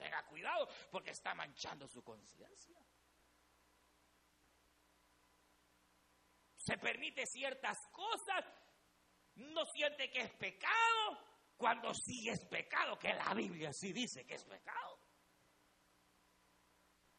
[0.00, 2.80] Tenga cuidado porque está manchando su conciencia.
[6.56, 8.44] Se permite ciertas cosas,
[9.34, 11.18] no siente que es pecado,
[11.56, 14.98] cuando sí es pecado, que la Biblia sí dice que es pecado.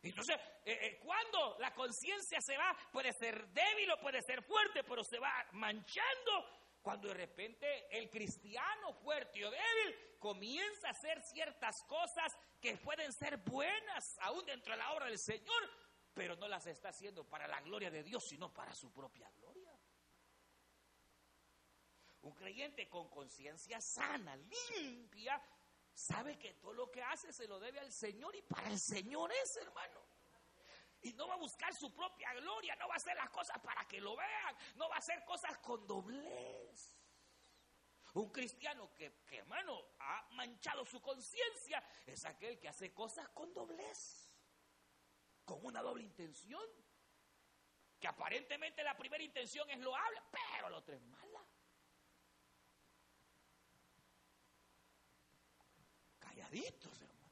[0.02, 4.84] Entonces, eh, eh, cuando la conciencia se va, puede ser débil o puede ser fuerte,
[4.84, 6.61] pero se va manchando.
[6.82, 13.14] Cuando de repente el cristiano fuerte o débil comienza a hacer ciertas cosas que pueden
[13.14, 15.70] ser buenas aún dentro de la obra del Señor,
[16.14, 19.72] pero no las está haciendo para la gloria de Dios, sino para su propia gloria.
[22.22, 25.42] Un creyente con conciencia sana, limpia,
[25.94, 29.32] sabe que todo lo que hace se lo debe al Señor y para el Señor
[29.32, 30.11] es, hermano.
[31.02, 33.88] Y no va a buscar su propia gloria, no va a hacer las cosas para
[33.88, 36.98] que lo vean, no va a hacer cosas con doblez.
[38.14, 43.54] Un cristiano que, que hermano, ha manchado su conciencia es aquel que hace cosas con
[43.54, 44.32] doblez,
[45.46, 46.62] con una doble intención.
[48.00, 51.46] Que aparentemente la primera intención es loable, pero la otra es mala.
[56.52, 57.32] hermano.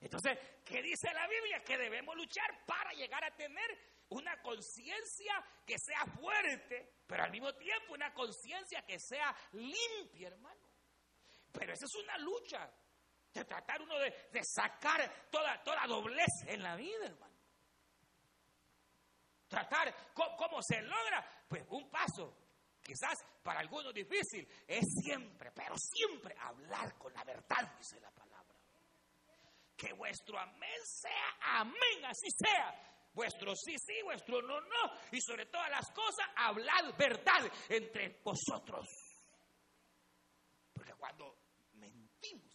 [0.00, 0.38] Entonces,
[0.68, 1.62] ¿qué dice la Biblia?
[1.64, 3.78] Que debemos luchar para llegar a tener
[4.10, 10.60] una conciencia que sea fuerte, pero al mismo tiempo una conciencia que sea limpia, hermano.
[11.52, 12.70] Pero esa es una lucha
[13.32, 17.36] de tratar uno de, sacar toda, toda doblez en la vida, hermano.
[19.48, 21.44] Tratar, ¿cómo se logra?
[21.48, 22.36] Pues un paso
[22.82, 28.37] quizás para algunos difícil, es siempre, pero siempre hablar con la verdad, dice la palabra.
[29.78, 33.10] Que vuestro amén sea amén, así sea.
[33.14, 34.92] Vuestro sí, sí, vuestro no, no.
[35.12, 38.86] Y sobre todas las cosas, hablad verdad entre vosotros.
[40.72, 41.36] Porque cuando
[41.74, 42.52] mentimos,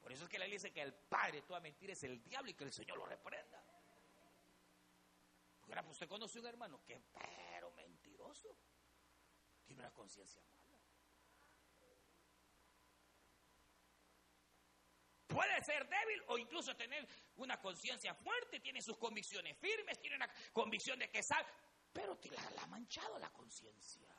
[0.00, 2.50] por eso es que la Biblia dice que el padre toda mentira es el diablo
[2.50, 3.64] y que el Señor lo reprenda.
[5.60, 7.00] Porque ahora pues, usted conoce un hermano que
[9.64, 10.73] tiene una conciencia mala.
[15.34, 17.06] Puede ser débil o incluso tener
[17.36, 21.46] una conciencia fuerte, tiene sus convicciones firmes, tiene una convicción de que sabe,
[21.92, 24.14] pero la, la ha manchado la conciencia.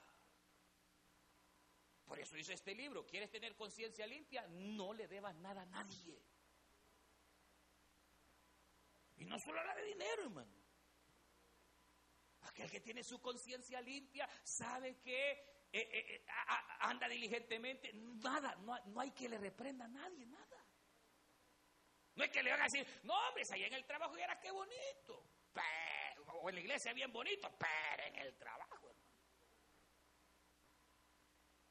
[2.06, 4.46] Por eso dice este libro, ¿quieres tener conciencia limpia?
[4.50, 6.22] No le debas nada a nadie.
[9.16, 10.66] Y no solo la de dinero, hermano.
[12.42, 16.26] Aquel que tiene su conciencia limpia sabe que eh, eh, eh,
[16.80, 17.92] anda diligentemente.
[17.94, 20.55] Nada, no, hay que le reprenda a nadie, nada.
[22.16, 24.52] No hay que le van a decir, no, hombre, allá en el trabajo era qué
[24.52, 25.24] bonito.
[26.28, 29.06] o en la iglesia bien bonito, pero en el trabajo, hermano.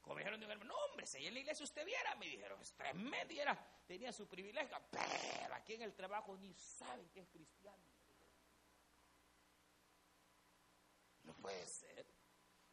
[0.03, 2.61] Como dijeron de un no, hombre, si allá en la iglesia usted viera, me dijeron,
[2.61, 7.21] es tremendo, y era, tenía su privilegio, pero aquí en el trabajo ni saben que
[7.21, 7.83] es cristiano.
[11.23, 12.07] No puede ser.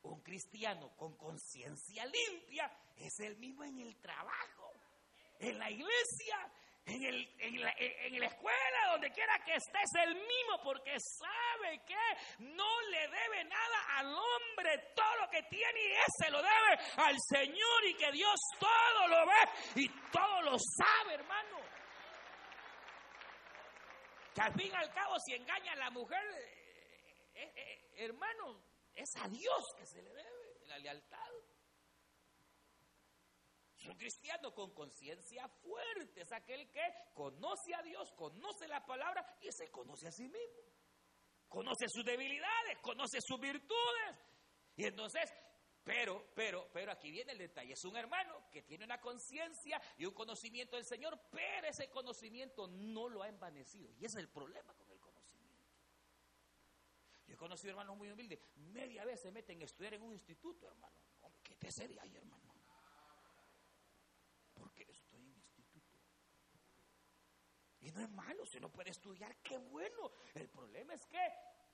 [0.03, 4.73] Un cristiano con conciencia limpia es el mismo en el trabajo,
[5.39, 6.51] en la iglesia,
[6.85, 10.95] en, el, en, la, en, la, escuela, donde quiera que esté, es el mismo, porque
[10.99, 16.41] sabe que no le debe nada al hombre, todo lo que tiene y ese lo
[16.41, 21.57] debe al Señor y que Dios todo lo ve y todo lo sabe, hermano.
[24.33, 26.23] Que al fin y al cabo, si engaña a la mujer,
[27.35, 28.63] eh, eh, hermano,
[28.95, 31.30] es a Dios que se le debe la lealtad.
[33.87, 36.81] Un cristiano con conciencia fuerte, es aquel que
[37.13, 40.61] conoce a Dios, conoce la palabra y se conoce a sí mismo.
[41.47, 44.25] Conoce sus debilidades, conoce sus virtudes.
[44.75, 45.33] Y entonces,
[45.83, 47.73] pero, pero, pero aquí viene el detalle.
[47.73, 52.67] Es un hermano que tiene una conciencia y un conocimiento del Señor, pero ese conocimiento
[52.67, 53.91] no lo ha envanecido.
[53.99, 54.91] Y ese es el problema con
[57.31, 60.67] yo he conocido hermanos muy humildes, media vez se meten a estudiar en un instituto,
[60.67, 60.93] hermano.
[61.41, 62.53] ¿Qué te sería ahí, hermano?
[64.53, 65.95] Porque estoy en instituto.
[67.93, 70.11] No es malo, si no puede estudiar, qué bueno.
[70.33, 71.19] El problema es que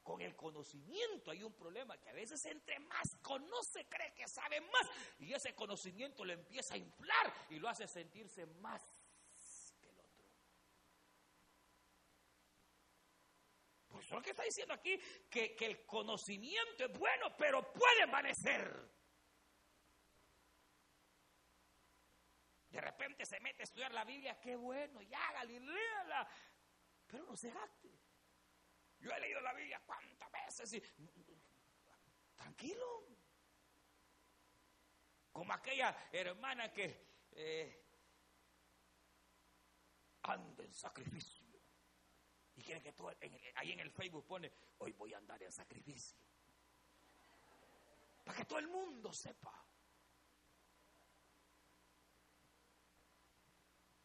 [0.03, 4.61] con el conocimiento hay un problema que a veces entre más conoce cree que sabe
[4.61, 4.89] más
[5.20, 8.82] y ese conocimiento le empieza a inflar y lo hace sentirse más
[13.97, 18.96] Pues lo que está diciendo aquí, que, que el conocimiento es bueno, pero puede envanecer.
[22.70, 26.28] De repente se mete a estudiar la Biblia, qué bueno, y hágale, y léala.
[27.07, 27.89] Pero no se jacte.
[28.99, 30.84] Yo he leído la Biblia cuántas veces y.
[32.36, 33.05] Tranquilo.
[35.32, 37.86] Como aquella hermana que eh,
[40.24, 41.45] anda en sacrificio.
[42.55, 43.13] Y quieren que todo,
[43.55, 46.18] ahí en el Facebook pone, hoy voy a andar en sacrificio.
[48.24, 49.66] Para que todo el mundo sepa.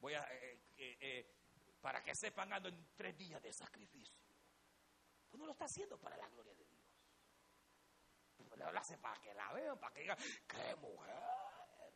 [0.03, 1.35] Voy a, eh, eh, eh,
[1.81, 4.21] Para que sepan, ando en tres días de sacrificio.
[5.31, 6.83] Pues no lo está haciendo para la gloria de Dios.
[8.37, 11.95] Pues lo hace para que la vean, para que digan, qué mujer,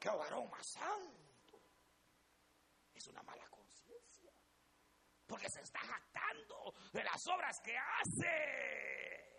[0.00, 1.62] qué varón más santo.
[2.92, 4.32] Es una mala conciencia.
[5.26, 9.35] Porque se está jactando de las obras que hace.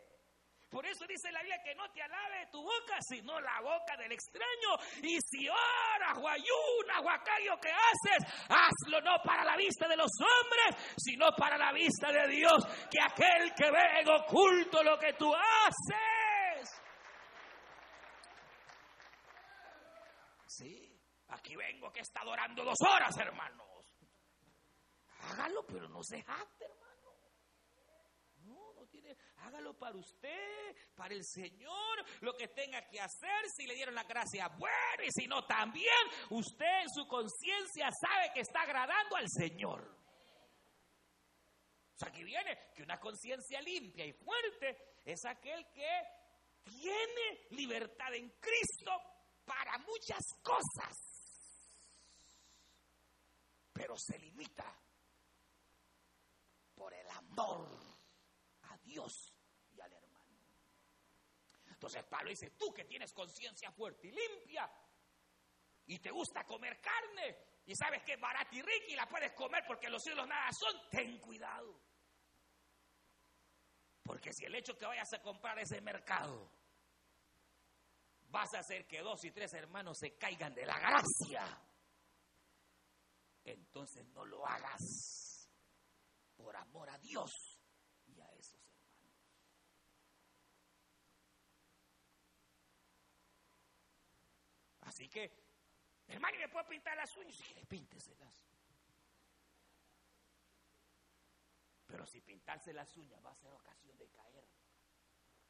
[0.70, 4.12] Por eso dice la Biblia que no te alabe tu boca, sino la boca del
[4.12, 4.76] extraño.
[5.02, 10.12] Y si oras o ayunas o que haces, hazlo no para la vista de los
[10.20, 15.14] hombres, sino para la vista de Dios, que aquel que ve en oculto lo que
[15.14, 16.82] tú haces.
[20.48, 21.00] Sí,
[21.30, 23.68] aquí vengo que está adorando dos horas, hermanos.
[25.20, 26.24] Hágalo, pero no se
[29.38, 34.04] hágalo para usted, para el Señor, lo que tenga que hacer, si le dieron la
[34.04, 39.30] gracia, bueno, y si no, también usted en su conciencia sabe que está agradando al
[39.30, 39.98] Señor.
[42.06, 45.90] Aquí viene que una conciencia limpia y fuerte es aquel que
[46.64, 48.92] tiene libertad en Cristo
[49.46, 50.96] para muchas cosas,
[53.74, 54.78] pero se limita
[56.76, 57.97] por el amor
[58.88, 59.38] Dios
[61.78, 64.68] entonces Pablo dice, tú que tienes conciencia fuerte y limpia
[65.86, 69.32] y te gusta comer carne y sabes que es barata y rica y la puedes
[69.34, 71.80] comer porque los cielos nada son, ten cuidado.
[74.02, 76.52] Porque si el hecho que vayas a comprar ese mercado
[78.30, 81.62] vas a hacer que dos y tres hermanos se caigan de la gracia,
[83.44, 85.48] entonces no lo hagas
[86.36, 87.57] por amor a Dios
[94.98, 95.32] Así que,
[96.08, 97.36] hermano, ¿me puedo pintar las uñas?
[97.36, 98.48] Sí, pínteselas.
[101.86, 104.44] Pero si pintarse las uñas va a ser ocasión de caer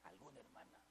[0.04, 0.82] alguna hermana.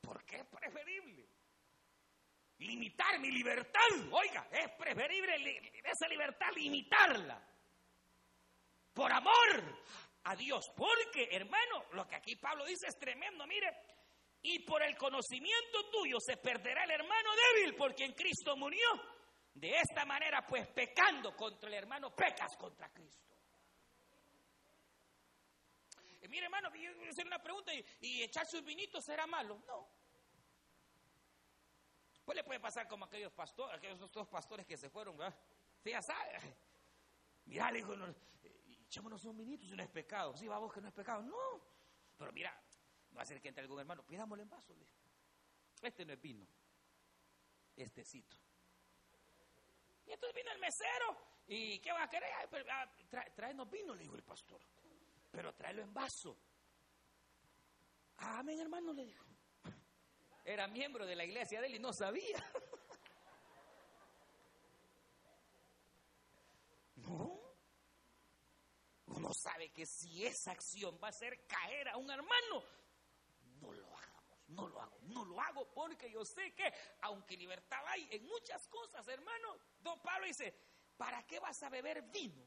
[0.00, 1.28] ¿Por qué es preferible?
[2.58, 3.80] Limitar mi libertad.
[4.10, 7.40] Oiga, es preferible esa libertad limitarla.
[8.92, 9.84] Por amor
[10.24, 10.70] a Dios.
[10.76, 13.46] Porque, hermano, lo que aquí Pablo dice es tremendo.
[13.46, 13.68] Mire,
[14.42, 18.86] y por el conocimiento tuyo se perderá el hermano débil, porque en Cristo murió.
[19.54, 23.34] De esta manera, pues pecando contra el hermano, pecas contra Cristo.
[26.22, 29.62] Y mire, hermano, voy a hacer una pregunta y, y echarse un vinito será malo.
[29.66, 29.88] No.
[32.24, 35.38] Pues le puede pasar como aquellos pastores, aquellos dos pastores que se fueron, ¿verdad?
[35.82, 36.38] Sí, ya sabe.
[37.44, 37.94] Mira, le dijo,
[38.94, 40.36] echémonos un minito si no es pecado.
[40.36, 41.20] Sí, vamos que no es pecado.
[41.22, 41.60] No.
[42.16, 42.56] Pero mira,
[43.16, 44.72] va a ser que entre algún hermano, pidámosle en vaso.
[45.82, 46.46] Este no es vino.
[47.76, 48.36] Estecito.
[50.06, 51.16] Y entonces vino el mesero.
[51.48, 52.28] ¿Y qué va a querer?
[52.70, 52.88] Ah,
[53.34, 54.60] tráenos vino, le dijo el pastor.
[55.32, 56.38] Pero tráelo en vaso.
[58.18, 59.26] Amén, hermano, le dijo.
[60.44, 62.38] Era miembro de la iglesia de él y no sabía.
[66.96, 67.44] No
[69.16, 72.64] uno sabe que si esa acción va a hacer caer a un hermano,
[73.60, 76.72] no lo hagamos, no lo hago, no lo hago porque yo sé que
[77.02, 80.54] aunque libertad hay en muchas cosas, hermano, don Pablo dice,
[80.96, 82.42] ¿para qué vas a beber vino?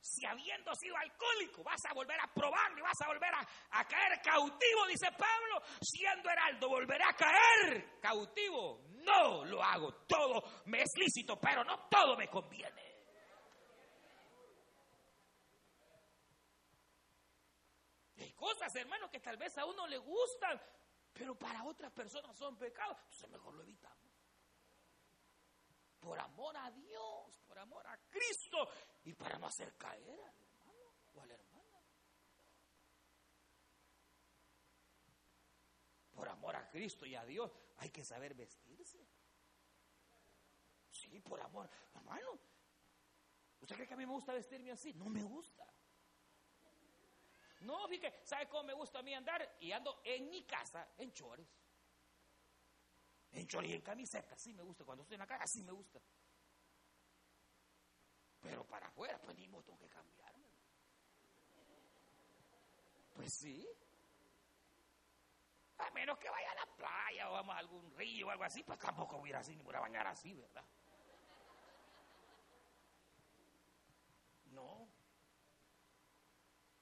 [0.00, 3.84] Si habiendo sido alcohólico vas a volver a probarlo y vas a volver a, a
[3.84, 8.84] caer cautivo, dice Pablo, siendo heraldo, volverá a caer cautivo.
[8.90, 12.87] No lo hago, todo me es lícito, pero no todo me conviene.
[18.38, 20.58] Cosas, hermano, que tal vez a uno le gustan,
[21.12, 22.96] pero para otras personas son pecados.
[23.02, 23.98] Entonces mejor lo evitamos.
[26.00, 28.68] Por amor a Dios, por amor a Cristo
[29.04, 31.82] y para no hacer caer al hermano o a la hermana.
[36.12, 39.04] Por amor a Cristo y a Dios hay que saber vestirse.
[40.90, 41.68] Sí, por amor.
[41.94, 42.38] Hermano,
[43.60, 44.94] ¿usted cree que a mí me gusta vestirme así?
[44.94, 45.66] No me gusta.
[47.60, 49.56] No, fíjate, ¿sabe cómo me gusta a mí andar?
[49.60, 51.46] Y ando en mi casa en chores.
[53.32, 54.84] En chores y en camiseta, sí me gusta.
[54.84, 56.00] Cuando estoy en la casa, sí me gusta.
[58.40, 60.48] Pero para afuera, pues ni modo tengo que cambiarme.
[63.14, 63.68] Pues sí.
[65.78, 68.62] A menos que vaya a la playa o vamos a algún río o algo así,
[68.62, 70.64] pues tampoco voy a ir así ni voy a bañar así, ¿verdad?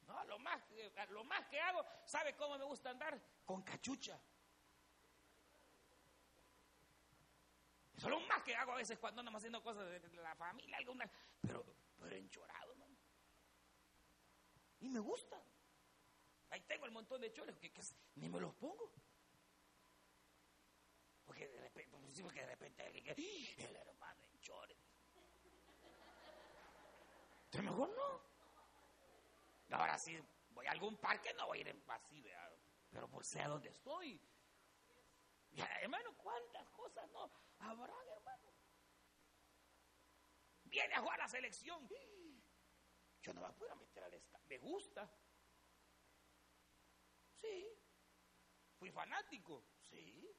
[0.07, 3.19] No lo más, lo más que hago, ¿sabe cómo me gusta andar?
[3.45, 4.19] Con cachucha.
[7.97, 11.09] Solo más que hago a veces cuando andamos haciendo cosas de la familia, alguna,
[11.41, 11.65] pero,
[11.97, 12.95] pero enchorado, hermano.
[14.81, 15.41] Y me gusta.
[16.49, 17.71] Ahí tengo el montón de choles que,
[18.15, 18.91] ni me los pongo.
[21.25, 23.15] Porque de repente, porque de repente
[23.57, 24.77] el hermano en chores.
[27.45, 29.77] Entonces mejor no.
[29.77, 30.17] Ahora sí,
[30.67, 32.23] algún parque, no voy a ir así,
[32.89, 34.21] pero por sé a dónde estoy.
[35.81, 38.53] hermano, ¿cuántas cosas no habrá, hermano?
[40.63, 41.87] Viene a jugar la selección.
[43.21, 44.45] Yo no me puedo meter al estadio.
[44.47, 45.09] Me gusta.
[47.33, 47.67] Sí.
[48.77, 49.65] Fui fanático.
[49.81, 50.35] Sí.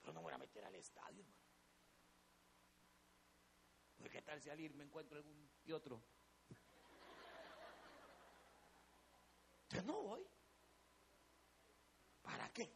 [0.00, 1.38] Pero no me voy a meter al estadio, hermano.
[3.96, 6.02] Pues, ¿Qué tal si al ir me encuentro algún y otro?
[9.70, 10.26] Yo no voy.
[12.22, 12.70] ¿Para qué?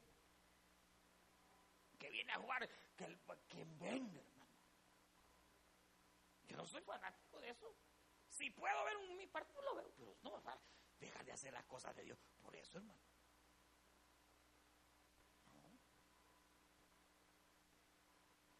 [1.99, 3.19] Que viene a jugar, que
[3.49, 4.53] quien venga, hermano.
[6.45, 7.75] Yo no soy fanático de eso.
[8.29, 10.59] Si puedo ver un, mi partido, lo veo, pero no, va
[10.99, 12.19] deja de hacer las cosas de Dios.
[12.41, 13.01] Por eso, hermano.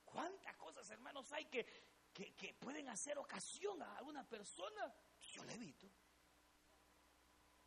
[0.05, 1.65] ¿Cuántas cosas, hermanos, hay que,
[2.13, 4.95] que, que, pueden hacer ocasión a una persona?
[5.19, 5.89] Yo le evito.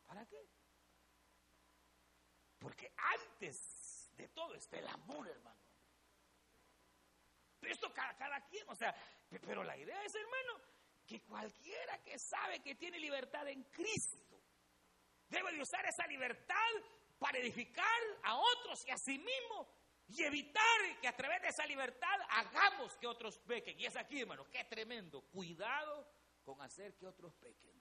[0.05, 0.49] ¿Para qué?
[2.59, 5.59] Porque antes de todo está el amor, hermano.
[7.61, 8.95] Esto cada, cada quien, o sea,
[9.41, 10.61] pero la idea es, hermano,
[11.05, 14.41] que cualquiera que sabe que tiene libertad en Cristo
[15.29, 16.55] debe de usar esa libertad
[17.17, 19.67] para edificar a otros y a sí mismo
[20.07, 23.79] y evitar que a través de esa libertad hagamos que otros pequen.
[23.79, 25.21] Y es aquí, hermano, qué tremendo.
[25.21, 26.07] Cuidado
[26.43, 27.74] con hacer que otros pequen.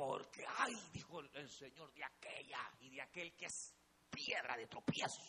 [0.00, 3.74] Porque, ay, dijo el Señor, de aquella y de aquel que es
[4.08, 5.20] piedra de tropiezo.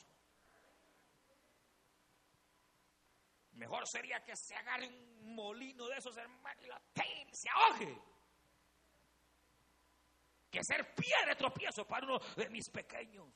[3.51, 6.81] Mejor sería que se agarre un molino de esos hermanos y la
[7.33, 8.01] se ahogue.
[10.49, 13.27] Que ser piedra de tropiezo para uno de mis pequeños.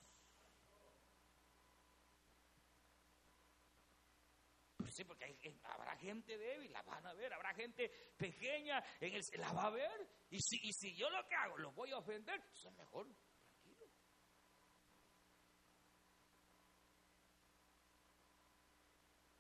[4.78, 5.65] Pues sí, porque habrá
[6.06, 10.08] gente débil, la van a ver, habrá gente pequeña, en el, la va a ver.
[10.30, 13.08] Y si, y si yo lo que hago, los voy a ofender, pues es mejor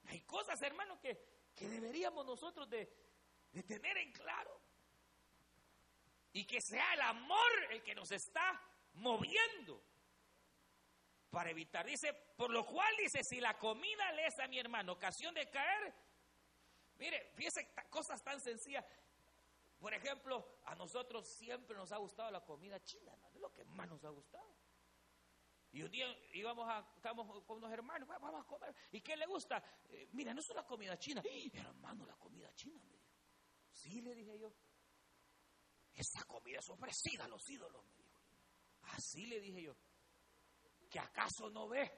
[0.07, 1.17] Hay cosas, hermano, que,
[1.59, 2.85] deberíamos nosotros de
[3.67, 4.61] tener en claro.
[6.31, 8.61] Y que sea el amor el que nos está
[8.93, 9.83] moviendo
[11.35, 11.85] para evitar.
[11.85, 15.49] Dice, por lo cual dice, si la comida le es a mi hermano ocasión de
[15.49, 15.93] caer,
[16.97, 18.85] mire, fíjese cosas tan sencillas.
[19.79, 23.87] Por ejemplo, a nosotros siempre nos ha gustado la comida china, es lo que más
[23.87, 24.55] nos ha gustado.
[25.71, 28.73] Y un día íbamos a, estábamos con unos hermanos, vamos a comer.
[28.93, 29.61] ¿Y qué le gusta?
[29.89, 31.21] Eh, mira, no es la comida china.
[31.53, 33.11] hermano, la comida china, me dijo.
[33.73, 34.53] Sí, le dije yo.
[35.93, 38.21] Esa comida es ofrecida a los ídolos, me dijo.
[38.83, 39.75] Así le dije yo.
[40.89, 41.91] ¿Que acaso no ve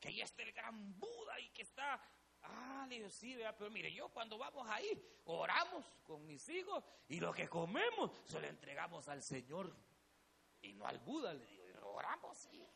[0.00, 2.00] que ahí está el gran Buda y que está...
[2.42, 4.90] Ah, le dije, sí, vea, pero mire, yo cuando vamos ahí,
[5.26, 9.74] oramos con mis hijos y lo que comemos se lo entregamos al Señor
[10.62, 12.66] y no al Buda, le digo, oramos, sí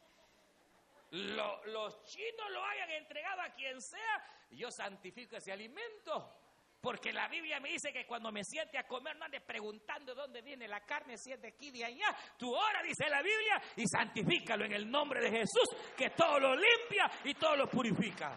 [1.12, 6.38] los chinos lo hayan entregado a quien sea, yo santifico ese alimento.
[6.80, 10.42] Porque la Biblia me dice que cuando me siente a comer, no ande preguntando dónde
[10.42, 12.16] viene la carne, si es de aquí, de allá.
[12.36, 16.56] Tu hora, dice la Biblia, y santifícalo en el nombre de Jesús, que todo lo
[16.56, 18.36] limpia y todo lo purifica.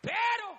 [0.00, 0.58] Pero,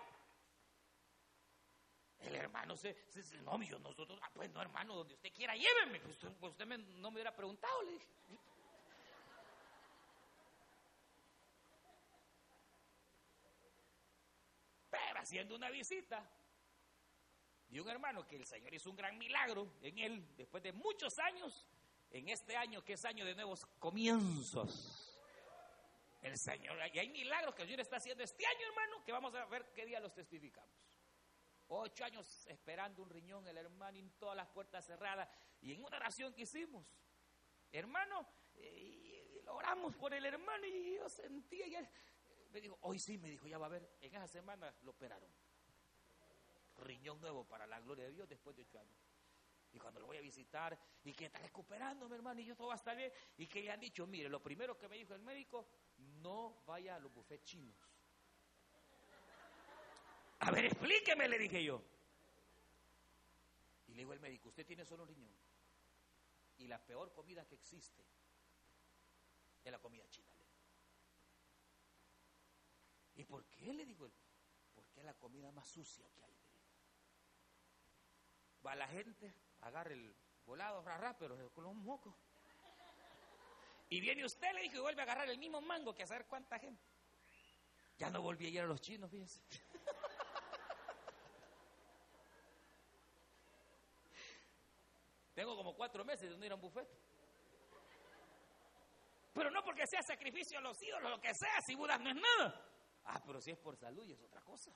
[2.20, 2.96] el hermano se,
[3.44, 6.00] no, yo, nosotros, ah, pues no, hermano, donde usted quiera, lléveme.
[6.00, 8.08] Pues, pues usted no me hubiera preguntado, le dije.
[15.22, 16.28] haciendo una visita
[17.70, 21.18] de un hermano que el Señor hizo un gran milagro en él después de muchos
[21.20, 21.68] años,
[22.10, 25.11] en este año que es año de nuevos comienzos.
[26.22, 29.34] El Señor, y hay milagros que el Señor está haciendo este año, hermano, que vamos
[29.34, 30.70] a ver qué día los testificamos.
[31.68, 35.28] Ocho años esperando un riñón, el hermano, en todas las puertas cerradas.
[35.62, 36.86] Y en una oración que hicimos,
[37.72, 41.88] hermano, eh, oramos por el hermano y yo sentía, y
[42.52, 45.30] me dijo, hoy sí, me dijo, ya va a ver, en esa semana lo operaron.
[46.78, 49.11] Riñón nuevo para la gloria de Dios después de ocho años.
[49.74, 52.68] Y cuando lo voy a visitar, y que está recuperando, mi hermano, y yo todo
[52.68, 55.14] va a estar bien, y que le han dicho, mire, lo primero que me dijo
[55.14, 55.68] el médico,
[56.22, 57.76] no vaya a los bufetes chinos.
[60.40, 61.82] A ver, explíqueme, le dije yo.
[63.88, 65.36] Y le dijo el médico, usted tiene solo un riñón.
[66.58, 68.04] Y la peor comida que existe
[69.64, 70.32] es la comida china.
[73.16, 73.74] ¿Y por qué?
[73.74, 74.10] Le digo.
[74.74, 76.36] Porque es la comida más sucia que hay.
[78.66, 82.16] Va la gente, agarra el volado, rara, pero con los mocos.
[83.90, 86.26] Y viene usted, le dijo, y vuelve a agarrar el mismo mango que a saber
[86.26, 86.84] cuánta gente.
[87.98, 89.42] Ya no volví a ir a los chinos, fíjense.
[95.34, 96.88] Tengo como cuatro meses de no ir a un buffet.
[99.34, 102.16] Pero no porque sea sacrificio a los ídolos, lo que sea, si Budas no es
[102.16, 102.68] nada.
[103.06, 104.72] Ah, pero si es por salud y es otra cosa.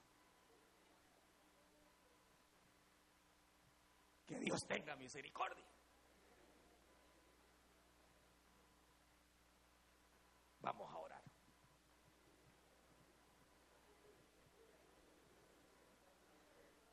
[4.26, 5.65] Que Dios tenga misericordia.
[10.61, 11.21] Vamos a orar.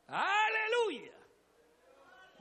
[0.07, 1.13] Aleluya.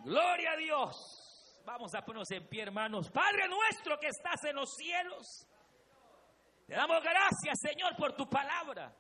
[0.05, 1.63] Gloria a Dios.
[1.65, 3.11] Vamos a ponernos en pie, hermanos.
[3.11, 5.47] Padre nuestro que estás en los cielos.
[6.67, 8.95] Te damos gracias, Señor, por tu palabra.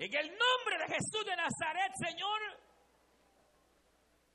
[0.00, 2.40] En el nombre de Jesús de Nazaret, Señor,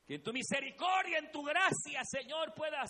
[0.05, 2.87] que en tu misericordia, en tu gracia, Señor, puedas